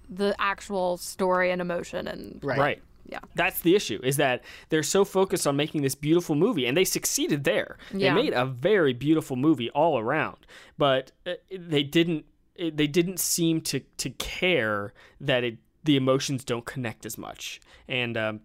[0.09, 2.59] the actual story and emotion and right.
[2.59, 2.81] right.
[3.13, 3.19] Yeah.
[3.35, 6.83] That's the issue is that they're so focused on making this beautiful movie and they
[6.83, 7.77] succeeded there.
[7.93, 8.15] Yeah.
[8.15, 10.47] They made a very beautiful movie all around,
[10.79, 12.25] but uh, they didn't
[12.57, 17.61] they didn't seem to to care that it the emotions don't connect as much.
[17.87, 18.39] And um,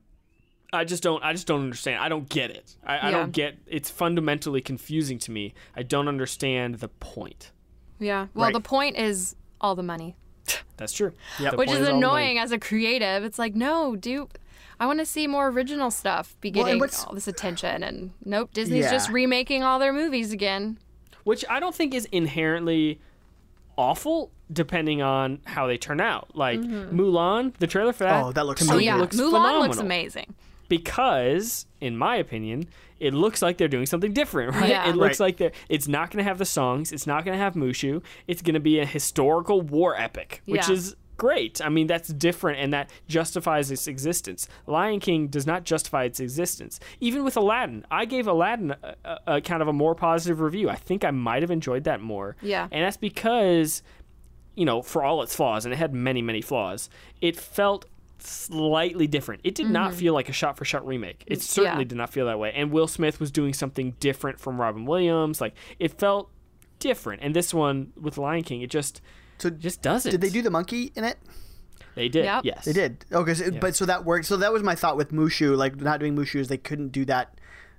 [0.71, 2.03] I just don't I just don't understand.
[2.03, 2.77] I don't get it.
[2.85, 3.07] I, yeah.
[3.07, 5.55] I don't get it's fundamentally confusing to me.
[5.75, 7.53] I don't understand the point.
[7.99, 8.27] Yeah.
[8.35, 8.53] Well, right.
[8.53, 10.15] the point is all the money.
[10.77, 11.13] That's true.
[11.41, 11.57] Yep.
[11.57, 13.23] Which is, is annoying as a creative.
[13.23, 14.29] It's like, no, do
[14.81, 17.83] I want to see more original stuff be getting well, all this attention.
[17.83, 18.91] And nope, Disney's yeah.
[18.93, 20.79] just remaking all their movies again.
[21.25, 23.01] Which I don't think is inherently
[23.77, 26.31] awful, depending on how they turn out.
[26.35, 26.99] Like mm-hmm.
[26.99, 28.25] Mulan, the trailer for that.
[28.25, 28.67] Oh, that looks.
[28.67, 29.61] To oh yeah, looks Mulan phenomenal.
[29.63, 30.35] looks amazing.
[30.69, 32.69] Because, in my opinion,
[33.01, 34.69] it looks like they're doing something different, right?
[34.69, 34.89] Yeah.
[34.89, 35.27] It looks right.
[35.27, 35.53] like they're.
[35.69, 36.93] It's not going to have the songs.
[36.93, 38.03] It's not going to have Mushu.
[38.27, 40.75] It's going to be a historical war epic, which yeah.
[40.75, 41.61] is great.
[41.61, 44.49] I mean, that's different and that justifies its existence.
[44.67, 46.81] Lion King does not justify its existence.
[47.01, 50.71] Even with Aladdin, I gave Aladdin a, a, a kind of a more positive review.
[50.71, 52.37] I think I might have enjoyed that more.
[52.41, 52.69] Yeah.
[52.71, 53.83] And that's because,
[54.55, 56.89] you know, for all its flaws, and it had many, many flaws,
[57.21, 57.85] it felt
[58.21, 59.41] slightly different.
[59.45, 59.75] It did mm-hmm.
[59.75, 61.25] not feel like a shot for shot remake.
[61.27, 61.89] It certainly yeah.
[61.89, 62.53] did not feel that way.
[62.55, 65.41] And Will Smith was doing something different from Robin Williams.
[65.41, 66.31] Like, it felt
[66.79, 67.23] different.
[67.23, 69.01] And this one with Lion King, it just
[69.39, 70.11] so just does it.
[70.11, 71.19] Did they do the monkey in it?
[71.95, 72.25] They did.
[72.25, 72.45] Yep.
[72.45, 73.05] Yes, they did.
[73.13, 73.59] Okay, so, yeah.
[73.59, 74.27] but so that worked.
[74.27, 75.57] So that was my thought with Mushu.
[75.57, 77.35] Like not doing Mushu is they couldn't do that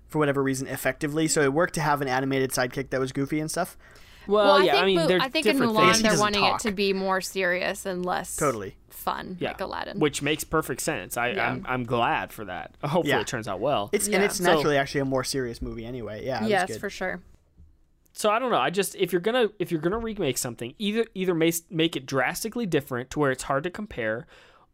[0.08, 1.28] for whatever reason effectively.
[1.28, 3.78] So it worked to have an animated sidekick that was goofy and stuff.
[4.28, 6.02] Well, well yeah, I, I mean, I think in Mulan things.
[6.02, 6.60] they're wanting talk.
[6.60, 9.50] it to be more serious and less totally fun, yeah.
[9.50, 11.16] like Aladdin, which makes perfect sense.
[11.16, 11.50] I, yeah.
[11.50, 12.76] I'm, I'm glad for that.
[12.84, 13.22] Hopefully, yeah.
[13.22, 13.90] it turns out well.
[13.94, 16.26] It's and it's naturally so, actually a more serious movie anyway.
[16.26, 16.46] Yeah.
[16.46, 17.22] Yes, for sure
[18.20, 18.58] so I don't know.
[18.58, 22.06] I just if you're gonna if you're gonna remake something, either either make make it
[22.06, 24.28] drastically different to where it's hard to compare,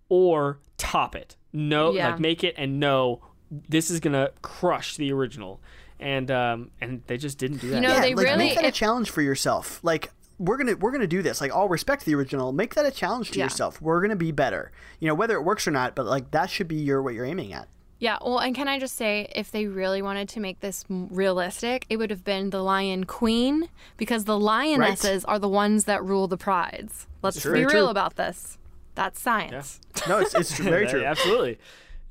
[0.10, 1.36] or top it.
[1.54, 2.10] No, yeah.
[2.10, 3.22] like make it and know
[3.70, 5.62] this is gonna crush the original,
[6.00, 7.76] and um and they just didn't do that.
[7.76, 9.80] You know, yeah, they like, really make that a challenge for yourself.
[9.84, 11.40] Like we're gonna we're gonna do this.
[11.40, 13.46] Like all respect the original, make that a challenge to yeah.
[13.46, 13.80] yourself.
[13.80, 14.72] We're gonna be better.
[15.00, 17.26] You know whether it works or not, but like that should be your what you're
[17.26, 17.68] aiming at.
[17.98, 21.86] Yeah, well, and can I just say, if they really wanted to make this realistic,
[21.90, 25.34] it would have been the Lion Queen because the lionesses right.
[25.34, 27.08] are the ones that rule the prides.
[27.22, 27.86] Let's be real true.
[27.88, 28.58] about this.
[28.96, 29.80] That's science.
[29.98, 30.04] Yeah.
[30.08, 31.04] No, it's, it's very true.
[31.06, 31.58] Absolutely.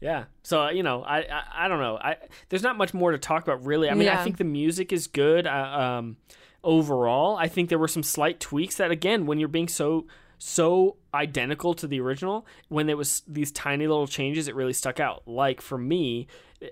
[0.01, 0.24] Yeah.
[0.43, 1.97] So uh, you know, I, I, I don't know.
[1.97, 2.16] I
[2.49, 3.89] there's not much more to talk about really.
[3.89, 4.20] I mean, yeah.
[4.20, 5.47] I think the music is good.
[5.47, 6.16] Uh, um,
[6.62, 10.07] overall, I think there were some slight tweaks that again, when you're being so
[10.39, 15.01] so identical to the original when there was these tiny little changes it really stuck
[15.01, 15.22] out.
[15.26, 16.26] Like for me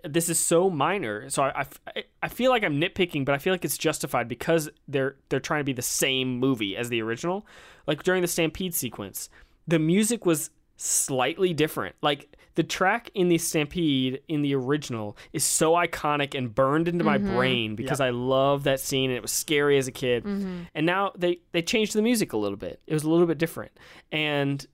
[0.05, 3.53] this is so minor so I, I, I feel like i'm nitpicking but i feel
[3.53, 7.47] like it's justified because they're they're trying to be the same movie as the original.
[7.87, 9.29] Like during the stampede sequence
[9.67, 11.95] the music was slightly different.
[12.03, 17.05] Like the track in the Stampede in the original is so iconic and burned into
[17.05, 17.35] my Mm-hmm.
[17.37, 20.25] brain because I love that scene and it was scary as a kid.
[20.25, 20.63] Mm-hmm.
[20.75, 22.81] And now they they changed the music a little bit.
[22.87, 23.73] It was a little bit different.
[24.11, 24.67] And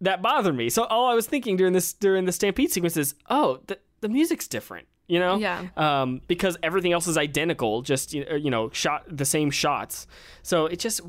[0.00, 0.68] that bothered me.
[0.70, 4.08] So all I was thinking during this during the Stampede sequence is, "Oh, the the
[4.08, 5.36] music's different." You know?
[5.36, 5.64] Yeah.
[5.76, 10.06] Um, because everything else is identical, just you know, shot the same shots.
[10.42, 11.00] So it just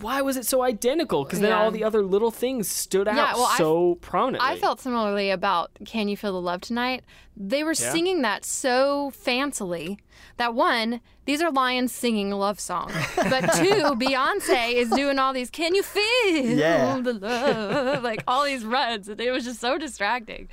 [0.00, 1.24] why was it so identical?
[1.24, 1.62] Because then Yeah.
[1.62, 4.48] all the other little things stood out Yeah, well, I- so prominently.
[4.48, 7.04] I felt similarly about Can You Feel the Love Tonight?
[7.36, 7.92] They were Yeah.
[7.92, 9.98] singing that so fancily
[10.36, 12.92] that one, these are lions singing a love song.
[13.16, 17.00] But two, Beyonce is doing all these Can You Feel Yeah.
[17.00, 18.02] the Love?
[18.02, 19.08] Like all these runs.
[19.08, 20.48] It was just so distracting.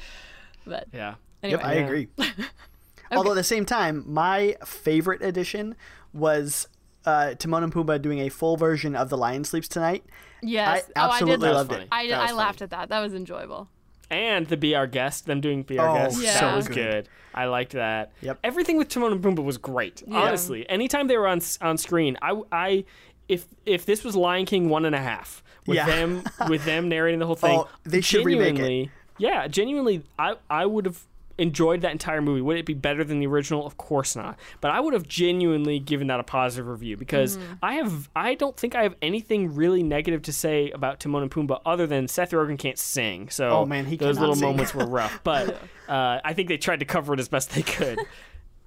[0.65, 1.15] But yeah.
[1.43, 1.61] anyway.
[1.61, 2.07] Yep, I agree.
[3.11, 5.75] Although at the same time, my favorite addition
[6.13, 6.67] was
[7.05, 10.03] uh, Timon and Pumbaa doing a full version of "The Lion Sleeps Tonight."
[10.43, 10.89] Yes.
[10.95, 11.55] I absolutely oh, I did.
[11.57, 11.83] loved funny.
[11.83, 11.89] it.
[11.91, 12.89] I, That I laughed at that.
[12.89, 13.69] That was enjoyable.
[14.09, 16.41] And the Be Our Guest, them doing Be Our Oh, Guest, Yeah.
[16.41, 17.05] that was so good.
[17.05, 17.09] good.
[17.33, 18.11] I liked that.
[18.21, 18.39] Yep.
[18.43, 20.03] Everything with Timon and Pumbaa was great.
[20.11, 22.83] Honestly, anytime they were on on screen, I, I
[23.29, 25.85] if if this was Lion King one and a half with Yeah.
[25.85, 28.57] them with them narrating the whole thing, Oh, they should remake it.
[28.57, 30.99] genuinely, Yeah, genuinely, I I would have
[31.41, 32.41] enjoyed that entire movie.
[32.41, 33.65] Would it be better than the original?
[33.65, 34.37] Of course not.
[34.61, 37.53] But I would have genuinely given that a positive review because Mm-hmm.
[37.63, 41.31] I have I don't think I have anything really negative to say about Timon and
[41.31, 43.29] Pumbaa other than Seth Rogen can't sing.
[43.29, 44.47] So Oh, man, he those little sing.
[44.47, 45.21] moments were rough.
[45.23, 45.57] But
[45.89, 47.99] uh, I think they tried to cover it as best they could.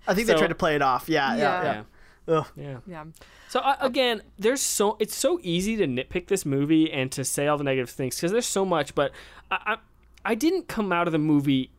[0.07, 1.09] I think So- they tried to play it off.
[1.09, 1.62] Yeah, yeah, Yeah.
[1.62, 1.83] yeah.
[2.27, 2.47] Ugh.
[2.57, 2.79] Yeah.
[2.87, 3.05] Yeah.
[3.49, 7.47] So uh, again, there's so it's so easy to nitpick this movie and to say
[7.47, 8.95] all the negative things because there's so much.
[8.95, 9.12] But
[9.51, 9.77] I, I
[10.33, 11.70] I didn't come out of the movie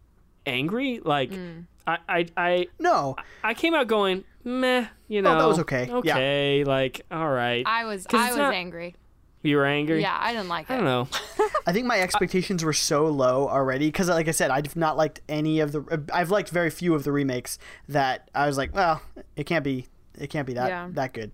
[0.46, 1.00] angry.
[1.04, 1.66] Like mm.
[1.88, 4.88] I, I I No, I came out going meh.
[5.08, 5.88] You know, Oh, that was okay.
[5.88, 5.96] Yeah.
[5.98, 7.64] Okay, like all right.
[7.66, 8.96] I was 'Cause I was not- angry.
[9.43, 10.02] you were angry.
[10.02, 10.74] Yeah, I didn't like it.
[10.74, 11.08] I don't know.
[11.68, 15.22] I think my expectations were so low already because, like I said, I've not liked
[15.30, 16.04] any of the.
[16.14, 17.58] I've liked very few of the remakes
[17.89, 19.02] that I was like, well,
[19.36, 19.88] it can't be.
[20.18, 20.88] It can't be that Yeah.
[20.93, 21.32] that good.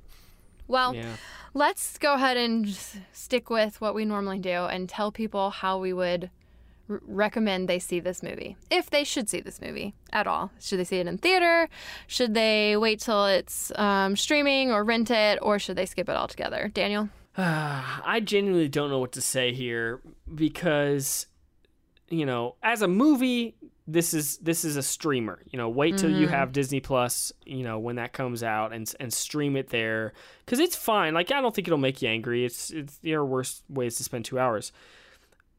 [0.67, 1.15] Well, Yeah.
[1.53, 2.67] let's go ahead and
[3.13, 6.29] stick with what we normally do and tell people how we would
[6.89, 8.57] r- recommend they see this movie.
[8.69, 10.51] If they should see this movie at all.
[10.59, 11.69] Should they see it in theater?
[12.07, 15.39] Should they wait till it's um, streaming or rent it?
[15.41, 16.69] Or should they skip it altogether?
[16.73, 17.09] Daniel?
[17.37, 20.01] I genuinely don't know what to say here
[20.33, 21.27] because
[22.11, 23.55] you know, as a movie,
[23.87, 25.41] this is this is a streamer.
[25.49, 28.93] You know, wait till you have Disney Plus, you know, when that comes out and
[28.99, 30.13] and stream it there
[30.45, 31.13] cuz it's fine.
[31.13, 32.45] Like I don't think it'll make you angry.
[32.45, 34.71] It's it's there are worse ways to spend 2 hours.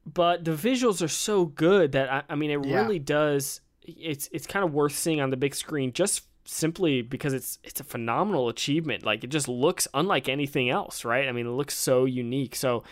[0.05, 2.77] But the visuals are so good that I, I mean it Yeah.
[2.83, 7.33] really does it's it's kind of worth seeing on the big screen just simply because
[7.33, 9.05] it's it's a phenomenal achievement.
[9.05, 11.29] Like it just looks unlike anything else, right?
[11.29, 12.55] I mean, it looks so unique.
[12.57, 12.83] So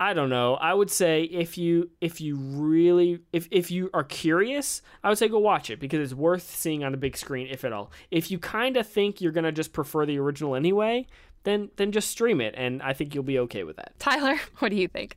[0.00, 0.54] I don't know.
[0.56, 5.18] I would say if you if you really if if you are curious, I would
[5.18, 7.92] say go watch it because it's worth seeing on the big screen if at all.
[8.10, 11.06] If you kind of think you're going to just prefer the original anyway,
[11.44, 13.92] then then just stream it and I think you'll be okay with that.
[14.00, 15.16] Tyler, what do you think?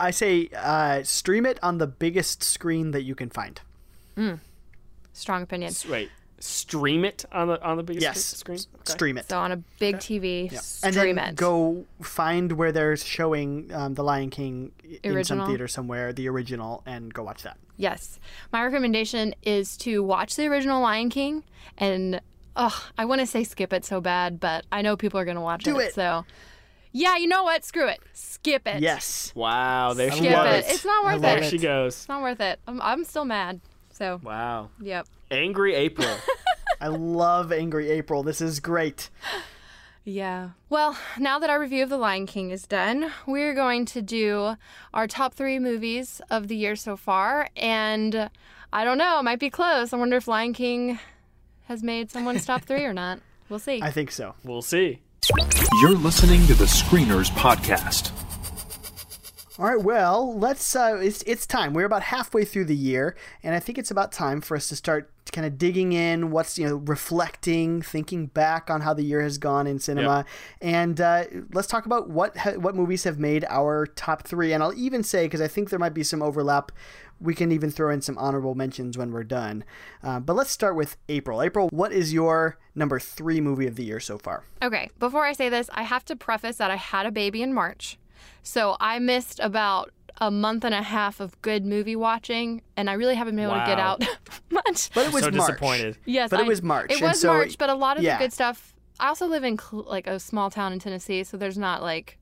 [0.00, 3.60] I say uh, stream it on the biggest screen that you can find.
[5.12, 5.70] Strong opinion.
[5.70, 6.10] S- Wait.
[6.42, 8.58] Stream it on the on the biggest Yes, screen.
[8.76, 8.92] Okay.
[8.92, 9.28] stream it.
[9.28, 11.36] So on a big TV, and stream then it.
[11.36, 15.46] go find where they're showing um, the Lion King i- in some Original?
[15.46, 17.58] theater somewhere, the original, and go watch that.
[17.76, 18.18] Yes.
[18.54, 21.44] My recommendation is to watch the original Lion King
[21.76, 22.22] and
[22.56, 25.36] ugh, I want to say skip it so bad, but I know people are going
[25.36, 25.92] to watch Do it.
[25.92, 26.24] So
[26.92, 27.64] yeah, you know what?
[27.64, 28.00] Screw it.
[28.12, 28.80] Skip it.
[28.80, 29.32] Yes.
[29.34, 30.64] Wow, there she Skip love goes.
[30.64, 30.70] it.
[30.74, 31.50] It's not worth love There it.
[31.50, 31.94] she goes.
[31.94, 32.60] It's not worth it.
[32.66, 33.60] I'm, I'm still mad.
[33.92, 34.70] So, Wow.
[34.80, 35.06] yep.
[35.30, 36.08] Angry April.
[36.80, 38.22] I love Angry April.
[38.22, 39.10] This is great.
[40.04, 40.50] Yeah.
[40.70, 44.54] Well, now that our review of The Lion King is done, we're going to do
[44.94, 47.48] our top three movies of the year so far.
[47.56, 48.30] And
[48.72, 49.92] I don't know, it might be close.
[49.92, 50.98] I wonder if Lion King
[51.66, 53.20] has made someone's top three or not.
[53.50, 53.80] We'll see.
[53.82, 54.34] I think so.
[54.42, 55.00] we'll see.
[55.80, 58.10] You're listening to the Screeners Podcast.
[59.58, 60.74] All right, well, let's.
[60.74, 61.74] Uh, it's it's time.
[61.74, 64.76] We're about halfway through the year, and I think it's about time for us to
[64.76, 66.30] start kind of digging in.
[66.30, 70.24] What's you know, reflecting, thinking back on how the year has gone in cinema,
[70.60, 74.52] and uh, let's talk about what ha- what movies have made our top three.
[74.52, 76.72] And I'll even say because I think there might be some overlap.
[77.20, 79.64] We can even throw in some honorable mentions when we're done.
[80.02, 81.42] Uh, but let's start with April.
[81.42, 84.44] April, what is your number three movie of the year so far?
[84.62, 87.52] Okay, before I say this, I have to preface that I had a baby in
[87.52, 87.98] March.
[88.42, 89.90] So I missed about
[90.22, 93.54] a month and a half of good movie watching, and I really haven't been able
[93.60, 94.02] to get out
[94.50, 94.90] much.
[94.94, 95.46] But it was so March.
[95.48, 95.98] disappointed.
[96.06, 98.18] Yes, But it was March, It was so- March, but a lot of yeah.
[98.18, 98.74] the good stuff.
[98.98, 102.18] I also live in cl- like a small town in Tennessee, so there's not like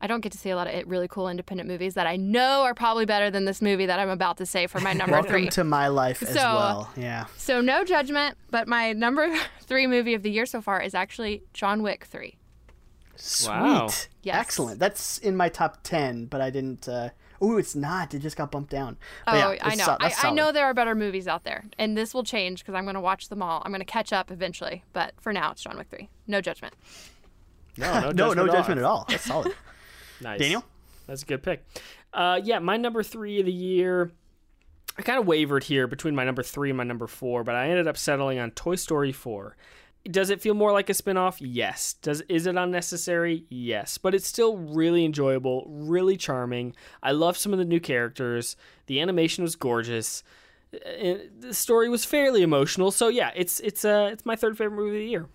[0.00, 2.62] I don't get to see a lot of really cool independent movies that I know
[2.62, 5.30] are probably better than this movie that I'm about to say for my number Welcome
[5.32, 5.48] three.
[5.48, 6.90] to my life as So- well.
[6.96, 7.26] Yeah.
[7.36, 11.42] So no judgment, but my number three movie of the year so far is actually
[11.52, 12.36] John Wick three.
[13.16, 13.50] Sweet.
[13.50, 13.88] Wow.
[14.22, 14.36] Yes.
[14.36, 14.78] Excellent.
[14.78, 16.88] That's in my top 10, but I didn't.
[16.88, 17.08] Uh...
[17.40, 18.14] Oh, it's not.
[18.14, 18.96] It just got bumped down.
[19.26, 19.84] But Oh, yeah, I know.
[19.84, 22.74] sol- I, I know there are better movies out there, and this will change because
[22.76, 23.62] I'm going to watch them all.
[23.64, 26.08] I'm going to catch up eventually, but for now, it's John Wick three.
[26.28, 26.74] No judgment.
[27.76, 29.04] No, no, no at judgment at all.
[29.08, 29.54] That's solid.
[30.20, 30.40] Nice.
[30.40, 30.64] Daniel?
[31.06, 31.64] That's a good pick.
[32.12, 34.10] Uh, yeah, my number three of the year.
[34.98, 37.68] I kind of wavered here between my number three and my number four, but I
[37.68, 39.56] ended up settling on Toy Story 4.
[40.10, 41.36] Does it feel more like a spinoff?
[41.40, 41.92] Yes.
[41.94, 43.44] Does is it unnecessary?
[43.48, 43.96] Yes.
[43.98, 46.74] But it's still really enjoyable, really charming.
[47.02, 48.56] I love some of the new characters.
[48.86, 50.22] The animation was gorgeous.
[50.74, 52.90] Uh, The story was fairly emotional.
[52.90, 55.26] So yeah, it's it's uh it's my third favorite movie of the year.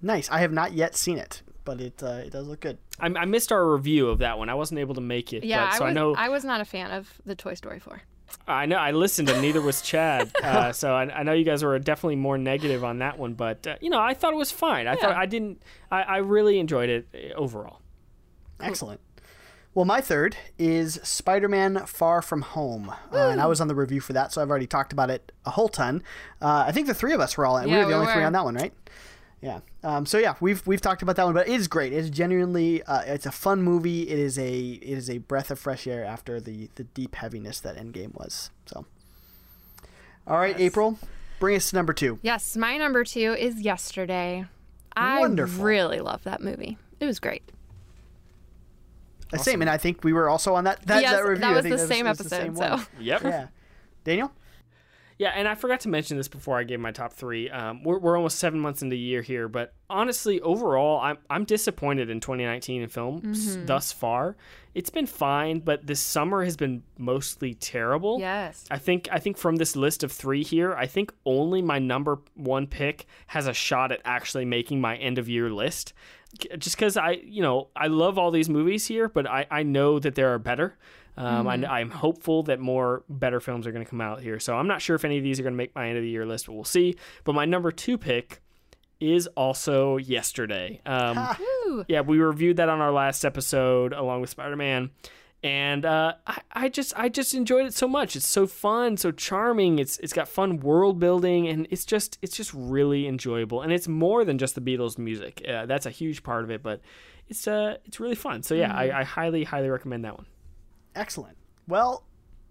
[0.00, 0.28] Nice.
[0.30, 2.78] I have not yet seen it, but it uh, it does look good.
[3.00, 4.48] I, I missed our review of that one.
[4.48, 5.44] I wasn't able to make it.
[5.44, 7.54] Yeah, but, so I, was, I know I was not a fan of the Toy
[7.54, 8.02] Story four.
[8.46, 8.76] I know.
[8.76, 10.32] I listened, and neither was Chad.
[10.42, 13.66] Uh, so I, I know you guys were definitely more negative on that one, but
[13.66, 14.86] uh, you know, I thought it was fine.
[14.86, 15.62] I thought I didn't.
[15.90, 17.80] I, I really enjoyed it uh, overall.
[18.60, 19.00] Excellent.
[19.74, 22.90] Well, my third is Spider Man Far From Home.
[22.90, 25.32] Uh, and I was on the review for that, so I've already talked about it
[25.46, 26.02] a whole ton.
[26.42, 28.22] Uh, I think the three of us were all, we were the we only three
[28.22, 28.74] on that one, right?
[29.42, 29.58] Yeah.
[29.82, 31.92] Um, so yeah, we've we've talked about that one, but it is great.
[31.92, 34.02] It's genuinely uh, it's a fun movie.
[34.08, 37.58] It is a it is a breath of fresh air after the the deep heaviness
[37.60, 38.50] that Endgame was.
[38.66, 38.86] So,
[40.28, 40.96] all right, April,
[41.40, 42.20] bring us to number two.
[42.22, 44.46] Yes, my number two is Yesterday.
[44.94, 46.78] I really love that movie.
[47.00, 47.42] It was great.
[49.32, 51.40] The Same, and I think we were also on that that, Yes, that review.
[51.40, 52.78] that I was think the same it was episode, one.
[52.80, 52.84] so.
[53.00, 53.22] Yep.
[53.24, 53.46] yeah,
[54.04, 54.30] Daniel.
[55.22, 57.48] Yeah, and I forgot to mention this before I gave my top three.
[57.48, 61.44] Um, we're, we're almost seven months into the year here, but honestly, overall, I'm I'm
[61.44, 64.36] disappointed in 2019 in film s- thus far.
[64.74, 68.18] It's been fine, but this summer has been mostly terrible.
[68.20, 68.64] Yes.
[68.70, 72.18] I think I think from this list of three here, I think only my number
[72.34, 75.92] one pick has a shot at actually making my end of year list.
[76.58, 79.98] Just because I, you know, I love all these movies here, but I, I know
[79.98, 80.78] that there are better.
[81.16, 84.40] Um, I, I'm hopeful that more better films are going to come out here.
[84.40, 86.02] So I'm not sure if any of these are going to make my end of
[86.02, 86.96] the year list, but we'll see.
[87.24, 88.40] But my number two pick
[88.98, 90.80] is also Yesterday.
[90.86, 91.18] Um,
[91.88, 94.90] yeah, we reviewed that on our last episode along with Spider Man,
[95.42, 98.14] and uh, I, I just I just enjoyed it so much.
[98.14, 99.80] It's so fun, so charming.
[99.80, 103.60] It's it's got fun world building, and it's just it's just really enjoyable.
[103.60, 105.44] And it's more than just the Beatles music.
[105.46, 106.80] Uh, that's a huge part of it, but
[107.28, 108.42] it's uh it's really fun.
[108.42, 110.26] So yeah, I, I highly highly recommend that one.
[110.94, 111.36] Excellent.
[111.68, 112.04] Well,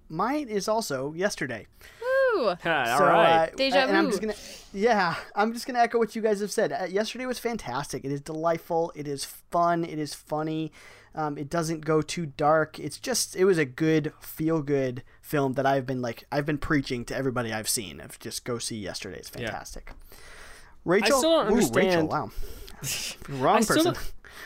[0.10, 1.68] mine is also yesterday.
[2.02, 2.48] Woo.
[2.50, 3.50] All right.
[3.52, 4.12] uh, Deja and I'm vu.
[4.12, 4.36] just gonna,
[4.74, 6.72] yeah, I'm just gonna echo what you guys have said.
[6.72, 8.04] Uh, yesterday was fantastic.
[8.06, 8.92] It is delightful.
[8.96, 9.84] It is fun.
[9.84, 10.72] It is funny.
[11.14, 12.80] Um, it doesn't go too dark.
[12.80, 16.58] It's just, it was a good, feel good film that I've been like, I've been
[16.58, 18.00] preaching to everybody I've seen.
[18.00, 19.18] Of just go see yesterday.
[19.18, 19.92] It's fantastic.
[20.86, 22.32] Rachel, still don't Ooh, Rachel, wow,
[23.30, 23.96] wrong I still person.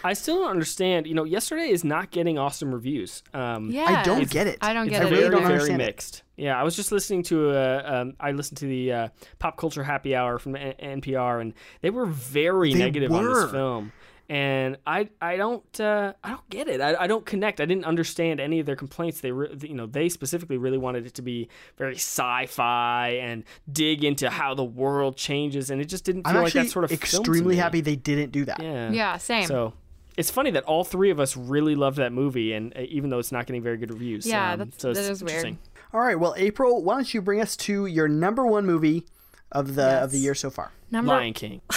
[0.03, 1.07] Don't, I still don't understand.
[1.07, 3.23] You know, yesterday is not getting awesome reviews.
[3.33, 3.85] Um, Yeah.
[3.85, 4.57] I don't get it.
[4.61, 5.85] I don't It's get I it really very, don't very understand it.
[5.85, 6.23] mixed.
[6.37, 7.77] Yeah, I was just listening to a.
[8.01, 9.07] Um, I listened to the uh,
[9.39, 13.51] pop culture happy hour from N- NPR, and they were very They negative on this
[13.51, 13.93] film.
[14.27, 16.81] And I, I don't, uh, I don't get it.
[16.81, 17.61] I, I don't connect.
[17.61, 19.21] I didn't understand any of their complaints.
[19.21, 21.47] They, re- you know, they specifically really wanted it to be
[21.77, 26.41] very sci-fi and dig into how the world changes, and it just didn't I'm feel
[26.41, 27.61] like actually that sort of film to extremely me.
[27.61, 28.61] happy they didn't do that.
[28.61, 28.91] Yeah.
[28.91, 29.45] Yeah, same.
[29.45, 29.73] So
[30.17, 33.19] it's funny that all three of us really loved that movie, and uh, even though
[33.19, 34.25] it's not getting very good reviews.
[34.25, 35.57] Yeah, um, that's- so it's that is weird.
[35.93, 36.19] All right.
[36.19, 39.05] Well, April, why don't you bring us to your number one movie
[39.51, 40.71] of the of the year so far?
[40.89, 41.61] Number Lion King.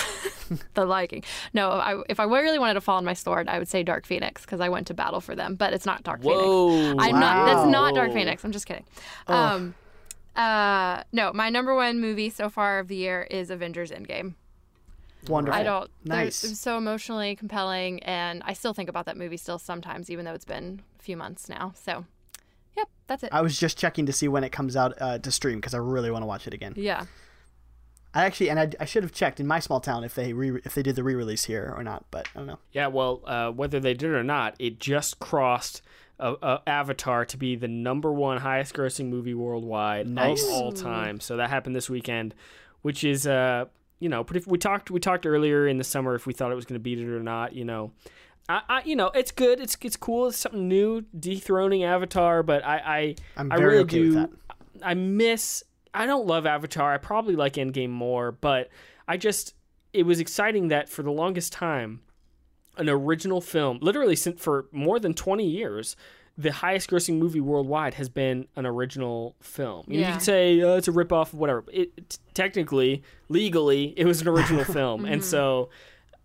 [0.74, 1.24] the liking.
[1.52, 4.06] No, I, if I really wanted to fall on my sword, I would say Dark
[4.06, 5.54] Phoenix because I went to battle for them.
[5.54, 6.38] But it's not Dark Phoenix.
[6.38, 6.94] Whoa!
[6.98, 7.46] I'm not.
[7.46, 8.44] That's not Dark Phoenix.
[8.44, 8.84] I'm just kidding.
[9.26, 9.74] Um,
[10.36, 14.34] uh, no, my number one movie so far of the year is Avengers Endgame.
[15.26, 15.60] Wonderful.
[15.60, 15.90] I don't.
[16.04, 16.44] Nice.
[16.44, 20.24] It was so emotionally compelling, and I still think about that movie still sometimes, even
[20.24, 21.72] though it's been a few months now.
[21.74, 22.04] So,
[22.76, 23.30] yep, that's it.
[23.32, 25.78] I was just checking to see when it comes out uh, to stream because I
[25.78, 26.74] really want to watch it again.
[26.76, 27.04] yeah.
[28.14, 30.60] I actually, and I, I should have checked in my small town if they re,
[30.64, 32.58] if they did the re-release here or not, but I don't know.
[32.72, 35.82] Yeah, well, uh, whether they did or not, it just crossed
[36.18, 40.42] uh, uh, Avatar to be the number one highest grossing movie worldwide Nice.
[40.42, 41.20] of all time.
[41.20, 42.34] So that happened this weekend,
[42.82, 43.66] which is, uh,
[44.00, 44.44] you know, pretty.
[44.48, 46.82] We talked we talked earlier in the summer if we thought it was going to
[46.82, 47.52] beat it or not.
[47.52, 47.92] You know,
[48.48, 49.60] I, I you know it's good.
[49.60, 50.28] It's it's cool.
[50.28, 52.42] It's something new, dethroning Avatar.
[52.42, 54.04] But I I, I'm I really okay do.
[54.06, 54.30] with that.
[54.82, 55.62] I miss.
[55.94, 56.94] I don't love Avatar.
[56.94, 58.68] I probably like Endgame more, but
[59.06, 59.54] I just
[59.92, 62.00] it was exciting that for the longest time
[62.76, 65.96] an original film, literally since for more than 20 years,
[66.36, 69.84] the highest grossing movie worldwide has been an original film.
[69.88, 70.06] You, yeah.
[70.06, 71.64] you can say oh, it's a ripoff, whatever.
[71.72, 75.70] It, it, technically, legally, it was an original film, and so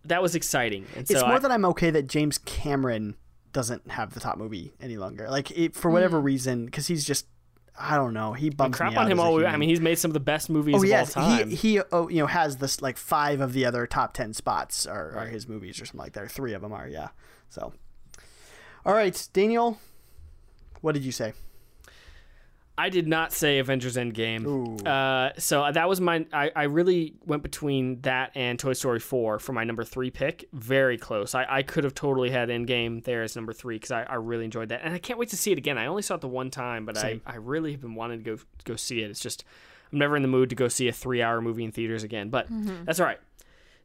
[0.06, 0.86] that was exciting.
[0.94, 3.16] And it's so more I, that I'm okay that James Cameron
[3.54, 5.30] doesn't have the top movie any longer.
[5.30, 6.26] Like it, for whatever mm.
[6.26, 7.26] reason, because he's just
[7.78, 8.34] I don't know.
[8.34, 9.46] He bumps crap me on him all.
[9.46, 11.16] I mean, he's made some of the best movies oh, yes.
[11.16, 11.50] of all time.
[11.50, 14.86] He, he oh, you know has this like five of the other top ten spots
[14.86, 15.24] are, right.
[15.24, 16.24] are his movies or something like that.
[16.24, 17.10] Or three of them are yeah.
[17.50, 17.74] So,
[18.86, 19.80] all right, Daniel,
[20.82, 21.34] what did you say?
[22.76, 24.86] I did not say Avengers Endgame.
[24.88, 26.26] Uh, so that was my.
[26.34, 30.50] I, I really went between that and Toy Story 4 for my number three pick.
[30.54, 31.36] Very close.
[31.36, 34.46] I, I could have totally had Endgame there as number three because I, I really
[34.46, 34.82] enjoyed that.
[34.84, 35.78] And I can't wait to see it again.
[35.78, 38.36] I only saw it the one time, but I, I really have been wanting to
[38.38, 39.12] go go see it.
[39.12, 39.44] It's just,
[39.92, 42.30] I'm never in the mood to go see a three hour movie in theaters again.
[42.30, 42.86] But mm-hmm.
[42.86, 43.20] that's all right.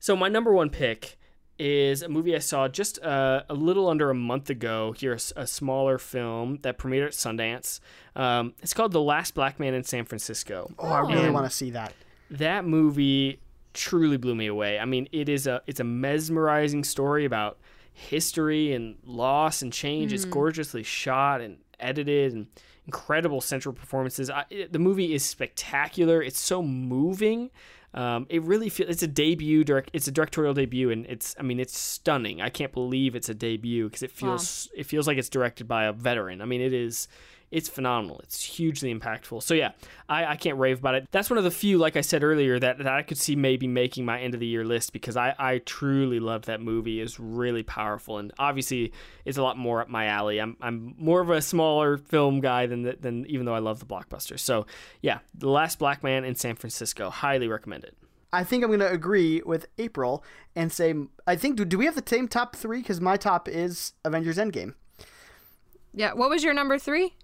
[0.01, 1.18] So my number one pick
[1.59, 4.93] is a movie I saw just uh, a little under a month ago.
[4.93, 7.81] Here, a, a smaller film that premiered at Sundance.
[8.17, 10.71] Um, it's called The Last Black Man in San Francisco.
[10.79, 11.93] Oh, I really want to see that.
[12.31, 13.41] That movie
[13.75, 14.79] truly blew me away.
[14.79, 17.59] I mean, it is a it's a mesmerizing story about
[17.93, 20.13] history and loss and change.
[20.13, 20.15] Mm.
[20.15, 22.47] It's gorgeously shot and edited and
[22.87, 24.31] incredible central performances.
[24.31, 26.23] I, it, the movie is spectacular.
[26.23, 27.51] It's so moving.
[27.95, 31.43] Um, it really feels it's a debut direct it's a directorial debut and it's I
[31.43, 32.43] mean it's stunning.
[32.43, 34.80] I can't believe it's a debut because it feels wow.
[34.80, 36.43] it feels like it's directed by a veteran.
[36.43, 37.09] I mean it is
[37.51, 38.20] it's phenomenal.
[38.20, 39.42] It's hugely impactful.
[39.42, 39.72] So yeah,
[40.09, 41.09] I, I can't rave about it.
[41.11, 43.66] That's one of the few, like I said earlier, that, that I could see maybe
[43.66, 47.01] making my end of the year list because I, I truly love that movie.
[47.01, 48.92] It's really powerful and obviously
[49.24, 50.40] it's a lot more up my alley.
[50.40, 53.80] I'm I'm more of a smaller film guy than the, than even though I love
[53.80, 54.40] the blockbusters.
[54.40, 54.66] So
[55.01, 57.96] yeah, The Last Black Man in San Francisco, highly recommend it.
[58.32, 60.22] I think I'm going to agree with April
[60.55, 60.94] and say
[61.26, 62.80] I think do, do we have the same top three?
[62.80, 64.74] Because my top is Avengers Endgame.
[65.94, 66.12] Yeah.
[66.12, 67.14] What was your number three?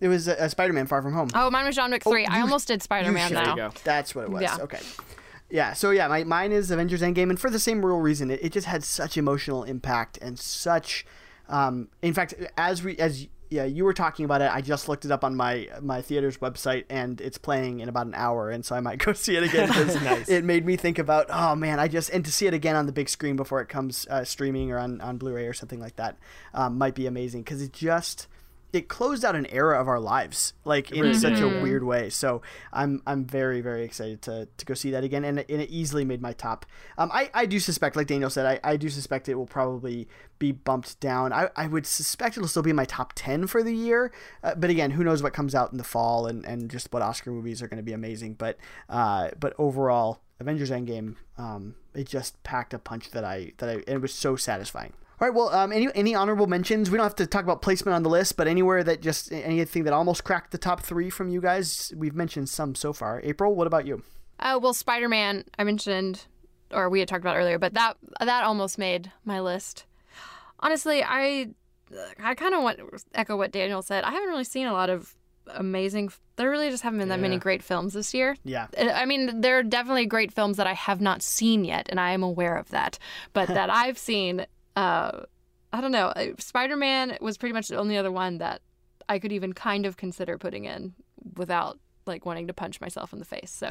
[0.00, 1.30] It was a, a Spider-Man Far From Home.
[1.34, 2.26] Oh, mine was John Wick three.
[2.26, 3.70] Oh, I almost did Spider-Man now.
[3.84, 4.42] That's what it was.
[4.42, 4.56] Yeah.
[4.60, 4.80] Okay.
[5.50, 5.72] Yeah.
[5.72, 8.52] So yeah, my mine is Avengers Endgame, and for the same real reason, it, it
[8.52, 11.06] just had such emotional impact and such.
[11.48, 14.52] Um, in fact, as we as yeah, you were talking about it.
[14.52, 18.06] I just looked it up on my my theater's website, and it's playing in about
[18.06, 20.28] an hour, and so I might go see it again because nice.
[20.28, 22.86] it made me think about oh man, I just and to see it again on
[22.86, 25.96] the big screen before it comes uh, streaming or on on Blu-ray or something like
[25.96, 26.16] that
[26.52, 28.26] um, might be amazing because it just
[28.74, 31.18] it closed out an era of our lives like in mm-hmm.
[31.18, 32.10] such a weird way.
[32.10, 35.70] So i'm i'm very very excited to to go see that again and, and it
[35.70, 36.66] easily made my top.
[36.98, 40.08] Um i i do suspect like daniel said i i do suspect it will probably
[40.38, 41.32] be bumped down.
[41.32, 44.12] I i would suspect it'll still be in my top 10 for the year
[44.42, 47.02] uh, but again who knows what comes out in the fall and and just what
[47.02, 48.34] oscar movies are going to be amazing.
[48.34, 48.58] But
[48.88, 53.82] uh but overall avengers endgame um it just packed a punch that i that i
[53.86, 55.34] it was so satisfying all right.
[55.34, 56.90] Well, um, any any honorable mentions?
[56.90, 59.84] We don't have to talk about placement on the list, but anywhere that just anything
[59.84, 61.92] that almost cracked the top three from you guys.
[61.96, 63.20] We've mentioned some so far.
[63.22, 64.02] April, what about you?
[64.40, 65.44] Uh, well, Spider Man.
[65.56, 66.26] I mentioned,
[66.72, 69.84] or we had talked about earlier, but that that almost made my list.
[70.58, 71.50] Honestly, I
[72.22, 72.80] I kind of want
[73.14, 74.04] echo what Daniel said.
[74.04, 75.14] I haven't really seen a lot of
[75.46, 76.10] amazing.
[76.36, 77.22] There really just haven't been that yeah.
[77.22, 78.36] many great films this year.
[78.44, 78.66] Yeah.
[78.76, 82.12] I mean, there are definitely great films that I have not seen yet, and I
[82.12, 82.98] am aware of that.
[83.32, 84.46] But that I've seen,
[84.76, 85.22] uh,
[85.72, 86.12] I don't know.
[86.38, 88.62] Spider Man was pretty much the only other one that
[89.08, 90.94] I could even kind of consider putting in
[91.36, 93.50] without like wanting to punch myself in the face.
[93.50, 93.70] So.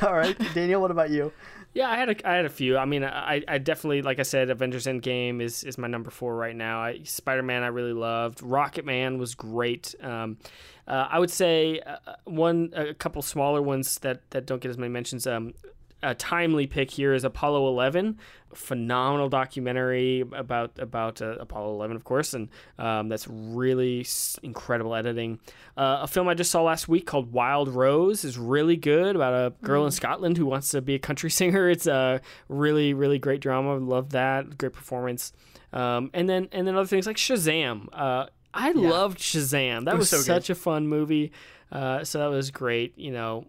[0.02, 0.80] All right, Daniel.
[0.80, 1.32] What about you?
[1.74, 2.76] Yeah, I had a, I had a few.
[2.78, 6.34] I mean, I, I definitely, like I said, Avengers Endgame is, is my number four
[6.34, 6.92] right now.
[7.04, 8.42] Spider Man, I really loved.
[8.42, 9.94] Rocket Man was great.
[10.02, 10.38] Um,
[10.86, 14.78] uh, I would say uh, one, a couple smaller ones that, that don't get as
[14.78, 15.26] many mentions.
[15.26, 15.54] Um,
[16.02, 18.18] a timely pick here is Apollo 11,
[18.54, 24.06] phenomenal documentary about about uh, Apollo 11, of course, and um, that's really
[24.42, 25.40] incredible editing.
[25.76, 29.34] Uh, a film I just saw last week called Wild Rose is really good about
[29.34, 29.86] a girl mm.
[29.86, 31.68] in Scotland who wants to be a country singer.
[31.68, 33.76] It's a really really great drama.
[33.76, 35.32] Love that, great performance.
[35.72, 37.88] Um, and then and then other things like Shazam.
[37.92, 38.88] Uh, I yeah.
[38.88, 39.84] loved Shazam.
[39.84, 40.52] That was, was so such good.
[40.52, 41.32] a fun movie.
[41.70, 42.96] Uh, so that was great.
[42.96, 43.46] You know,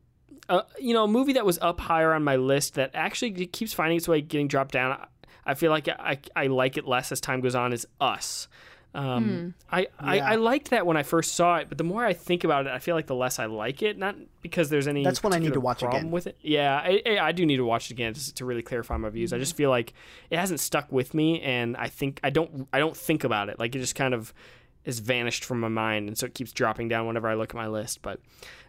[0.49, 3.73] uh, you know, a movie that was up higher on my list that actually keeps
[3.73, 4.99] finding its way getting dropped down.
[5.45, 7.73] I feel like I, I like it less as time goes on.
[7.73, 8.47] Is Us.
[8.93, 9.49] Um, hmm.
[9.71, 10.29] I, I, yeah.
[10.31, 12.71] I, liked that when I first saw it, but the more I think about it,
[12.71, 13.99] I feel like the less I like it.
[13.99, 15.03] Not because there's any.
[15.03, 16.09] That's when I need to watch again.
[16.09, 18.97] With it, yeah, I, I do need to watch it again to, to really clarify
[18.97, 19.29] my views.
[19.29, 19.35] Mm-hmm.
[19.35, 19.93] I just feel like
[20.31, 23.59] it hasn't stuck with me, and I think I don't I don't think about it.
[23.59, 24.33] Like it just kind of
[24.87, 27.55] has vanished from my mind, and so it keeps dropping down whenever I look at
[27.55, 28.01] my list.
[28.01, 28.19] But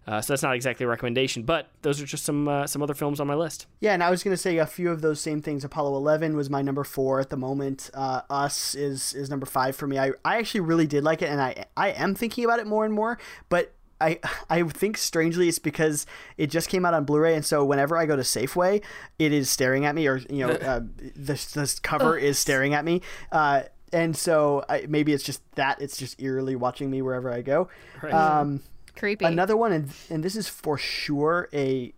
[0.06, 2.94] Uh, so that's not exactly a recommendation, but those are just some uh, some other
[2.94, 3.66] films on my list.
[3.80, 5.62] Yeah, and I was going to say a few of those same things.
[5.62, 7.90] Apollo 11 was my number four at the moment.
[7.94, 9.98] Uh, Us is is number five for me.
[9.98, 12.84] I, I actually really did like it, and I I am thinking about it more
[12.84, 13.18] and more.
[13.50, 14.18] But I
[14.50, 18.06] I think strangely it's because it just came out on Blu-ray, and so whenever I
[18.06, 18.82] go to Safeway,
[19.18, 20.80] it is staring at me, or you know, uh,
[21.14, 23.02] this this cover is staring at me.
[23.30, 27.42] Uh, and so I, maybe it's just that it's just eerily watching me wherever I
[27.42, 27.68] go.
[28.02, 28.14] Right.
[28.14, 28.62] Um,
[29.00, 29.24] Creepy.
[29.24, 31.94] Another one, and and this is for sure a